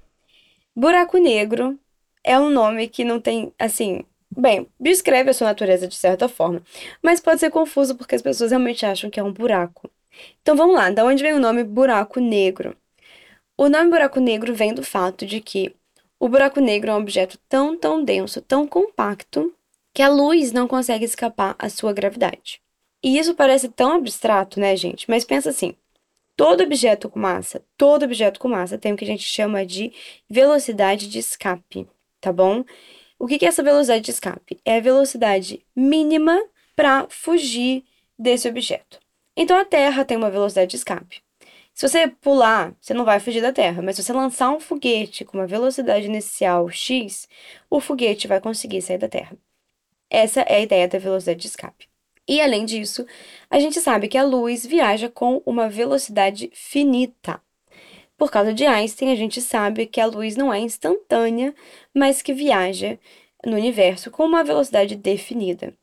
Buraco 0.75 1.17
negro 1.17 1.79
é 2.23 2.39
um 2.39 2.49
nome 2.49 2.87
que 2.87 3.03
não 3.03 3.19
tem, 3.19 3.53
assim, 3.59 4.03
bem, 4.35 4.67
descreve 4.79 5.29
a 5.29 5.33
sua 5.33 5.47
natureza 5.47 5.87
de 5.87 5.95
certa 5.95 6.27
forma, 6.27 6.61
mas 7.01 7.19
pode 7.19 7.39
ser 7.39 7.51
confuso 7.51 7.95
porque 7.95 8.15
as 8.15 8.21
pessoas 8.21 8.51
realmente 8.51 8.85
acham 8.85 9.09
que 9.09 9.19
é 9.19 9.23
um 9.23 9.31
buraco. 9.31 9.89
Então 10.41 10.55
vamos 10.55 10.75
lá, 10.75 10.89
da 10.89 11.05
onde 11.05 11.21
vem 11.21 11.33
o 11.33 11.39
nome 11.39 11.63
buraco 11.63 12.19
negro? 12.19 12.75
O 13.55 13.69
nome 13.69 13.89
buraco 13.89 14.19
negro 14.19 14.53
vem 14.53 14.73
do 14.73 14.83
fato 14.83 15.25
de 15.25 15.39
que 15.41 15.75
o 16.19 16.27
buraco 16.27 16.59
negro 16.59 16.89
é 16.89 16.93
um 16.95 16.99
objeto 17.01 17.37
tão, 17.47 17.77
tão 17.77 18.03
denso, 18.03 18.41
tão 18.41 18.67
compacto, 18.67 19.53
que 19.93 20.01
a 20.01 20.09
luz 20.09 20.51
não 20.51 20.67
consegue 20.67 21.05
escapar 21.05 21.55
à 21.59 21.69
sua 21.69 21.93
gravidade. 21.93 22.59
E 23.03 23.17
isso 23.19 23.35
parece 23.35 23.69
tão 23.69 23.93
abstrato, 23.93 24.59
né, 24.59 24.75
gente? 24.75 25.07
Mas 25.09 25.23
pensa 25.25 25.49
assim: 25.49 25.75
todo 26.35 26.63
objeto 26.63 27.09
com 27.09 27.19
massa, 27.19 27.63
todo 27.77 28.03
objeto 28.03 28.39
com 28.39 28.47
massa 28.47 28.77
tem 28.77 28.93
o 28.93 28.97
que 28.97 29.03
a 29.03 29.07
gente 29.07 29.23
chama 29.23 29.65
de 29.65 29.91
velocidade 30.29 31.07
de 31.07 31.19
escape 31.19 31.87
tá 32.23 32.31
bom? 32.31 32.63
O 33.19 33.27
que 33.27 33.43
é 33.45 33.49
essa 33.49 33.61
velocidade 33.61 34.05
de 34.05 34.11
escape? 34.11 34.59
É 34.65 34.77
a 34.77 34.81
velocidade 34.81 35.65
mínima 35.75 36.41
para 36.75 37.05
fugir 37.09 37.83
desse 38.17 38.47
objeto. 38.47 38.99
Então 39.35 39.57
a 39.57 39.65
Terra 39.65 40.05
tem 40.05 40.17
uma 40.17 40.31
velocidade 40.31 40.71
de 40.71 40.77
escape. 40.77 41.21
Se 41.73 41.87
você 41.87 42.07
pular, 42.07 42.73
você 42.79 42.93
não 42.93 43.03
vai 43.03 43.19
fugir 43.19 43.41
da 43.41 43.51
Terra, 43.51 43.81
mas 43.81 43.95
se 43.95 44.03
você 44.03 44.13
lançar 44.13 44.51
um 44.51 44.59
foguete 44.59 45.25
com 45.25 45.37
uma 45.37 45.47
velocidade 45.47 46.05
inicial 46.05 46.69
x, 46.69 47.27
o 47.69 47.79
foguete 47.79 48.27
vai 48.27 48.39
conseguir 48.39 48.81
sair 48.81 48.99
da 48.99 49.09
Terra. 49.09 49.35
Essa 50.09 50.41
é 50.41 50.57
a 50.57 50.61
ideia 50.61 50.87
da 50.87 50.99
velocidade 50.99 51.39
de 51.41 51.47
escape. 51.47 51.87
E 52.27 52.39
além 52.39 52.65
disso, 52.65 53.05
a 53.49 53.59
gente 53.59 53.81
sabe 53.81 54.07
que 54.07 54.17
a 54.17 54.23
luz 54.23 54.65
viaja 54.65 55.09
com 55.09 55.41
uma 55.45 55.69
velocidade 55.69 56.49
finita. 56.53 57.41
Por 58.17 58.31
causa 58.31 58.53
de 58.53 58.65
Einstein, 58.65 59.11
a 59.11 59.15
gente 59.15 59.41
sabe 59.41 59.85
que 59.85 59.99
a 59.99 60.05
luz 60.05 60.37
não 60.37 60.53
é 60.53 60.59
instantânea, 60.59 61.53
mas 61.93 62.21
que 62.21 62.33
viaja 62.33 62.97
no 63.45 63.57
universo 63.57 64.09
com 64.09 64.23
uma 64.23 64.43
velocidade 64.43 64.95
definida. 64.95 65.73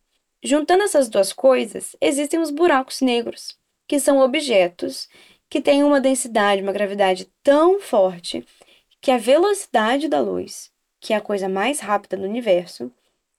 Juntando 0.43 0.85
essas 0.85 1.09
duas 1.09 1.33
coisas, 1.33 1.95
existem 2.01 2.41
os 2.41 2.51
buracos 2.51 3.03
negros, 3.03 3.59
que 3.87 4.01
são 4.01 4.21
objetos 4.21 5.09
que 5.51 5.61
tem 5.61 5.85
uma 5.85 6.01
densidade, 6.01 6.63
uma 6.63 6.73
gravidade 6.73 7.31
tão 7.43 7.81
forte 7.81 8.47
que 9.01 9.11
a 9.11 9.19
velocidade 9.19 10.09
da 10.09 10.21
luz, 10.21 10.71
que 10.99 11.13
é 11.13 11.17
a 11.17 11.21
coisa 11.21 11.49
mais 11.49 11.81
rápida 11.81 12.17
do 12.17 12.25
universo, 12.25 12.91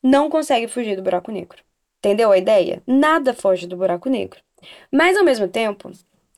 não 0.03 0.29
consegue 0.29 0.67
fugir 0.67 0.95
do 0.95 1.01
buraco 1.01 1.31
negro. 1.31 1.63
Entendeu 2.03 2.31
a 2.31 2.37
ideia? 2.37 2.81
Nada 2.87 3.31
foge 3.31 3.67
do 3.67 3.77
buraco 3.77 4.09
negro. 4.09 4.41
Mas 4.91 5.15
ao 5.15 5.23
mesmo 5.23 5.47
tempo, 5.47 5.91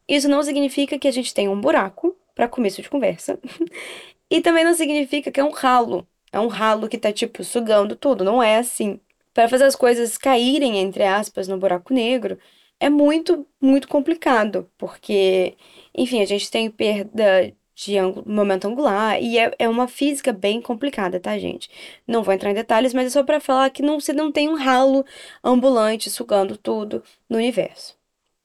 isso 0.06 0.28
não 0.28 0.43
significa 0.43 0.99
que 0.99 1.08
a 1.08 1.12
gente 1.12 1.34
tem 1.34 1.47
um 1.47 1.60
buraco 1.60 2.13
para 2.36 2.49
começo 2.49 2.82
de 2.82 2.89
conversa. 2.89 3.39
e 4.30 4.41
também 4.41 4.65
não 4.65 4.73
significa 4.73 5.32
que 5.32 5.39
é 5.39 5.43
um 5.43 5.52
ralo. 5.52 6.06
É 6.34 6.39
um 6.39 6.47
ralo 6.47 6.89
que 6.89 6.97
tá 6.97 7.13
tipo 7.13 7.45
sugando 7.45 7.95
tudo, 7.95 8.26
não 8.26 8.43
é 8.43 8.58
assim. 8.58 8.99
Para 9.34 9.47
fazer 9.47 9.63
as 9.63 9.76
coisas 9.76 10.17
caírem 10.17 10.80
entre 10.80 11.04
aspas 11.04 11.47
no 11.47 11.58
buraco 11.58 11.93
negro, 11.93 12.38
é 12.78 12.89
muito, 12.89 13.47
muito 13.62 13.88
complicado, 13.88 14.69
porque, 14.78 15.56
enfim, 15.95 16.21
a 16.21 16.26
gente 16.26 16.52
tem 16.52 16.69
perda 16.69 17.54
de 17.76 17.94
momento 18.26 18.68
angular 18.68 19.22
e 19.22 19.38
é, 19.38 19.54
é 19.58 19.70
uma 19.70 19.88
física 19.88 20.32
bem 20.32 20.62
complicada, 20.62 21.20
tá, 21.20 21.38
gente? 21.38 21.70
Não 22.08 22.24
vou 22.24 22.34
entrar 22.34 22.52
em 22.52 22.56
detalhes, 22.56 22.94
mas 22.94 23.08
é 23.08 23.10
só 23.10 23.24
para 23.24 23.40
falar 23.40 23.70
que 23.70 23.82
não, 23.82 24.00
você 24.00 24.14
não 24.14 24.32
tem 24.32 24.50
um 24.50 24.56
ralo 24.56 25.06
ambulante 25.44 26.10
sugando 26.10 26.58
tudo 26.58 27.04
no 27.30 27.38
universo. 27.38 27.96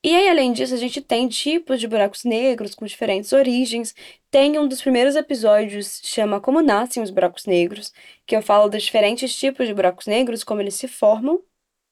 E 0.03 0.15
aí, 0.15 0.29
além 0.29 0.53
disso, 0.53 0.75
a 0.75 0.77
gente 0.77 1.01
tem 1.01 1.29
tipos 1.29 1.81
de 1.81 1.89
buracos 1.89 2.25
negros 2.25 2.75
com 2.75 2.87
diferentes 2.87 3.33
origens. 3.33 3.95
Tem 4.31 4.57
um 4.59 4.69
dos 4.69 4.81
primeiros 4.81 5.17
episódios, 5.17 6.01
chama 6.05 6.41
Como 6.41 6.63
Nascem 6.63 7.03
os 7.03 7.11
Buracos 7.11 7.47
Negros, 7.47 7.93
que 8.25 8.37
eu 8.37 8.41
falo 8.41 8.69
dos 8.69 8.85
diferentes 8.85 9.37
tipos 9.37 9.67
de 9.67 9.75
buracos 9.75 10.07
negros, 10.07 10.45
como 10.45 10.61
eles 10.61 10.75
se 10.75 10.87
formam, 10.87 11.43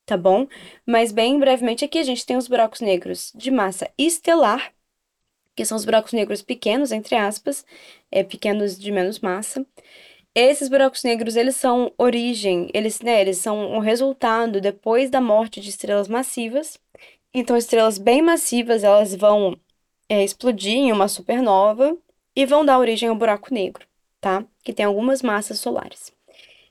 tá 0.07 0.17
bom? 0.17 0.47
Mas 0.87 1.13
bem 1.13 1.39
brevemente 1.39 1.85
aqui 1.85 1.99
a 1.99 2.05
gente 2.05 2.25
tem 2.25 2.37
os 2.37 2.47
buracos 2.49 2.81
negros 2.81 3.33
de 3.35 3.51
massa 3.51 3.91
estelar, 3.99 4.73
que 5.57 5.65
são 5.65 5.77
os 5.77 5.85
buracos 5.87 6.13
negros 6.13 6.43
pequenos, 6.43 6.93
entre 6.93 7.17
aspas, 7.17 7.65
é, 8.13 8.23
pequenos 8.23 8.79
de 8.79 8.93
menos 8.93 9.19
massa. 9.21 9.67
Esses 10.35 10.69
buracos 10.69 11.03
negros, 11.03 11.35
eles 11.35 11.57
são 11.57 11.91
origem, 11.97 12.71
eles, 12.75 13.01
né, 13.01 13.23
eles 13.23 13.39
são 13.39 13.73
um 13.73 13.79
resultado 13.79 14.61
depois 14.61 15.09
da 15.09 15.21
morte 15.21 15.63
de 15.63 15.71
estrelas 15.71 16.09
massivas. 16.09 16.79
Então, 17.33 17.57
estrelas 17.57 17.97
bem 17.97 18.21
massivas, 18.21 18.85
elas 18.85 19.15
vão 19.15 19.59
é, 20.11 20.23
explodir 20.23 20.75
em 20.75 20.93
uma 20.93 21.09
supernova 21.09 21.97
e 22.37 22.45
vão 22.45 22.65
dar 22.65 22.79
origem 22.79 23.09
ao 23.09 23.17
buraco 23.17 23.53
negro, 23.53 23.87
tá? 24.21 24.45
Que 24.63 24.75
tem 24.75 24.85
algumas 24.85 25.23
massas 25.23 25.59
solares. 25.59 26.13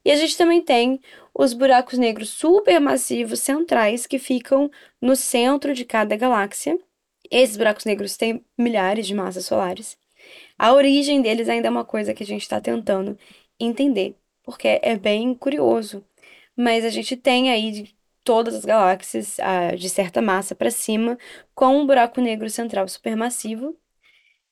E 0.05 0.11
a 0.11 0.15
gente 0.15 0.37
também 0.37 0.61
tem 0.61 1.01
os 1.33 1.53
buracos 1.53 1.97
negros 1.97 2.29
supermassivos 2.29 3.39
centrais 3.39 4.05
que 4.05 4.19
ficam 4.19 4.69
no 5.01 5.15
centro 5.15 5.73
de 5.73 5.83
cada 5.83 6.15
galáxia 6.15 6.79
esses 7.31 7.57
buracos 7.57 7.85
negros 7.85 8.17
têm 8.17 8.43
milhares 8.57 9.07
de 9.07 9.13
massas 9.13 9.45
solares. 9.45 9.97
A 10.57 10.73
origem 10.73 11.21
deles 11.21 11.49
ainda 11.49 11.67
é 11.67 11.71
uma 11.71 11.85
coisa 11.85 12.13
que 12.13 12.23
a 12.23 12.25
gente 12.25 12.41
está 12.41 12.61
tentando 12.61 13.17
entender, 13.59 14.17
porque 14.43 14.79
é 14.81 14.97
bem 14.97 15.33
curioso. 15.35 16.03
Mas 16.55 16.85
a 16.85 16.89
gente 16.89 17.15
tem 17.17 17.49
aí 17.51 17.89
todas 18.23 18.55
as 18.55 18.65
galáxias 18.65 19.37
de 19.77 19.89
certa 19.89 20.21
massa 20.21 20.55
para 20.55 20.71
cima, 20.71 21.17
com 21.53 21.77
um 21.77 21.85
buraco 21.85 22.21
negro 22.21 22.49
central 22.49 22.87
supermassivo. 22.87 23.77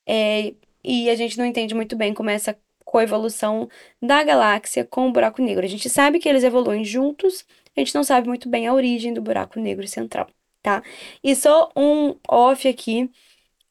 É, 0.08 0.54
e 0.84 1.10
a 1.10 1.16
gente 1.16 1.38
não 1.38 1.46
entende 1.46 1.74
muito 1.74 1.96
bem 1.96 2.14
como 2.14 2.30
é 2.30 2.34
essa 2.36 2.58
coevolução 2.86 3.70
da 4.02 4.24
galáxia 4.24 4.86
com 4.86 5.08
o 5.08 5.12
buraco 5.12 5.42
negro. 5.42 5.66
A 5.66 5.70
gente 5.70 5.90
sabe 5.90 6.20
que 6.20 6.30
eles 6.30 6.44
evoluem 6.44 6.84
juntos, 6.86 7.46
a 7.76 7.80
gente 7.80 7.96
não 7.96 8.04
sabe 8.04 8.28
muito 8.28 8.50
bem 8.50 8.68
a 8.68 8.74
origem 8.74 9.14
do 9.14 9.22
buraco 9.22 9.60
negro 9.60 9.88
central 9.88 10.28
tá? 10.64 10.82
E 11.24 11.36
só 11.36 11.70
um 11.76 12.16
off 12.28 12.68
aqui. 12.68 13.12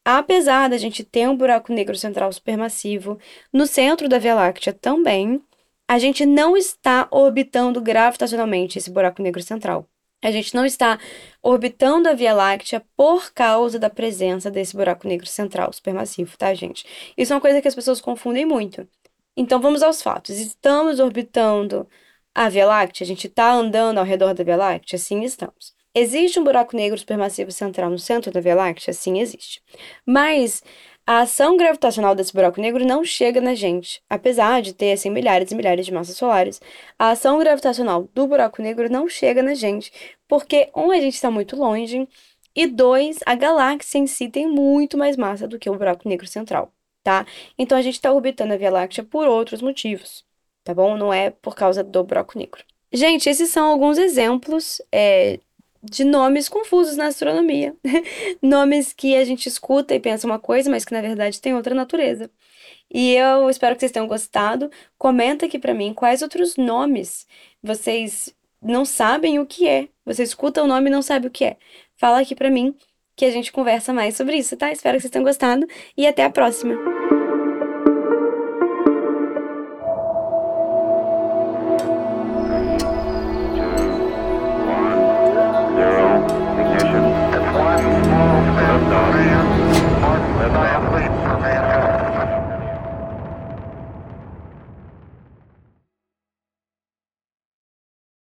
Apesar 0.05 0.69
da 0.69 0.77
gente 0.77 1.03
ter 1.03 1.27
um 1.29 1.35
buraco 1.35 1.73
negro 1.73 1.95
central 1.95 2.31
supermassivo 2.31 3.17
no 3.51 3.65
centro 3.65 4.07
da 4.09 4.19
Via 4.19 4.35
Láctea 4.35 4.73
também, 4.73 5.41
a 5.87 5.97
gente 5.97 6.25
não 6.25 6.55
está 6.57 7.07
orbitando 7.11 7.81
gravitacionalmente 7.81 8.77
esse 8.77 8.91
buraco 8.91 9.21
negro 9.21 9.41
central. 9.41 9.87
A 10.21 10.31
gente 10.31 10.55
não 10.55 10.65
está 10.65 10.99
orbitando 11.41 12.07
a 12.07 12.13
Via 12.13 12.33
Láctea 12.33 12.81
por 12.95 13.33
causa 13.33 13.77
da 13.77 13.89
presença 13.89 14.49
desse 14.49 14.75
buraco 14.75 15.07
negro 15.07 15.27
central 15.27 15.71
supermassivo, 15.73 16.37
tá, 16.37 16.53
gente? 16.53 16.85
Isso 17.17 17.33
é 17.33 17.35
uma 17.35 17.41
coisa 17.41 17.61
que 17.61 17.67
as 17.67 17.75
pessoas 17.75 17.99
confundem 17.99 18.45
muito. 18.45 18.87
Então 19.35 19.59
vamos 19.59 19.83
aos 19.83 20.01
fatos. 20.01 20.37
Estamos 20.39 20.99
orbitando 20.99 21.87
a 22.35 22.49
Via 22.49 22.65
Láctea? 22.65 23.03
A 23.03 23.07
gente 23.07 23.27
está 23.27 23.51
andando 23.51 23.97
ao 23.97 24.05
redor 24.05 24.33
da 24.33 24.43
Via 24.43 24.55
Láctea? 24.55 24.97
Sim, 24.97 25.23
estamos. 25.23 25.73
Existe 25.95 26.39
um 26.39 26.43
buraco 26.43 26.75
negro 26.75 26.97
supermassivo 26.97 27.51
central 27.51 27.89
no 27.89 27.99
centro 27.99 28.31
da 28.31 28.39
Via 28.39 28.55
Láctea? 28.55 28.93
Sim, 28.93 29.19
existe. 29.19 29.61
Mas 30.05 30.63
a 31.05 31.19
ação 31.19 31.55
gravitacional 31.57 32.15
desse 32.15 32.33
buraco 32.33 32.59
negro 32.59 32.85
não 32.85 33.03
chega 33.03 33.39
na 33.39 33.53
gente. 33.53 34.01
Apesar 34.09 34.61
de 34.61 34.73
ter 34.73 34.93
assim, 34.93 35.09
milhares 35.09 35.51
e 35.51 35.55
milhares 35.55 35.85
de 35.85 35.93
massas 35.93 36.17
solares, 36.17 36.59
a 36.97 37.11
ação 37.11 37.37
gravitacional 37.39 38.09
do 38.13 38.25
buraco 38.25 38.61
negro 38.61 38.89
não 38.89 39.07
chega 39.07 39.43
na 39.43 39.53
gente. 39.53 39.91
Porque, 40.27 40.71
um, 40.75 40.89
a 40.91 40.99
gente 40.99 41.13
está 41.13 41.29
muito 41.29 41.55
longe, 41.55 42.07
e 42.55 42.67
dois, 42.67 43.19
a 43.25 43.35
galáxia 43.35 43.97
em 43.99 44.07
si 44.07 44.29
tem 44.29 44.47
muito 44.47 44.97
mais 44.97 45.17
massa 45.17 45.47
do 45.47 45.59
que 45.59 45.69
o 45.69 45.77
buraco 45.77 46.07
negro 46.07 46.27
central, 46.27 46.71
tá? 47.03 47.25
Então 47.57 47.77
a 47.77 47.81
gente 47.81 47.95
está 47.95 48.11
orbitando 48.11 48.53
a 48.53 48.57
Via 48.57 48.71
Láctea 48.71 49.03
por 49.03 49.27
outros 49.27 49.61
motivos, 49.61 50.23
tá 50.63 50.73
bom? 50.73 50.97
Não 50.97 51.11
é 51.13 51.31
por 51.31 51.55
causa 51.55 51.83
do 51.83 52.03
buraco 52.03 52.37
negro. 52.37 52.63
Gente, 52.91 53.27
esses 53.27 53.49
são 53.49 53.67
alguns 53.67 53.97
exemplos 53.97 54.79
é, 54.91 55.39
de 55.83 56.03
nomes 56.03 56.47
confusos 56.47 56.95
na 56.95 57.07
astronomia. 57.07 57.75
nomes 58.41 58.93
que 58.93 59.15
a 59.15 59.25
gente 59.25 59.47
escuta 59.47 59.93
e 59.93 59.99
pensa 59.99 60.25
uma 60.25 60.39
coisa, 60.39 60.69
mas 60.69 60.85
que 60.85 60.93
na 60.93 61.01
verdade 61.01 61.41
tem 61.41 61.53
outra 61.53 61.75
natureza. 61.75 62.29
E 62.91 63.13
eu 63.15 63.49
espero 63.49 63.75
que 63.75 63.81
vocês 63.81 63.91
tenham 63.91 64.07
gostado. 64.07 64.71
Comenta 64.97 65.45
aqui 65.45 65.59
para 65.59 65.73
mim 65.73 65.93
quais 65.93 66.21
outros 66.21 66.55
nomes 66.55 67.27
vocês 67.61 68.33
não 68.61 68.85
sabem 68.85 69.39
o 69.39 69.45
que 69.45 69.67
é. 69.67 69.89
Você 70.05 70.23
escuta 70.23 70.63
o 70.63 70.67
nome 70.67 70.89
e 70.89 70.91
não 70.91 71.01
sabe 71.01 71.27
o 71.27 71.31
que 71.31 71.43
é. 71.43 71.57
Fala 71.97 72.21
aqui 72.21 72.35
para 72.35 72.49
mim 72.49 72.75
que 73.15 73.25
a 73.25 73.31
gente 73.31 73.51
conversa 73.51 73.93
mais 73.93 74.15
sobre 74.15 74.37
isso, 74.37 74.55
tá? 74.55 74.71
Espero 74.71 74.97
que 74.97 75.01
vocês 75.01 75.11
tenham 75.11 75.25
gostado 75.25 75.67
e 75.97 76.07
até 76.07 76.23
a 76.23 76.29
próxima. 76.29 77.02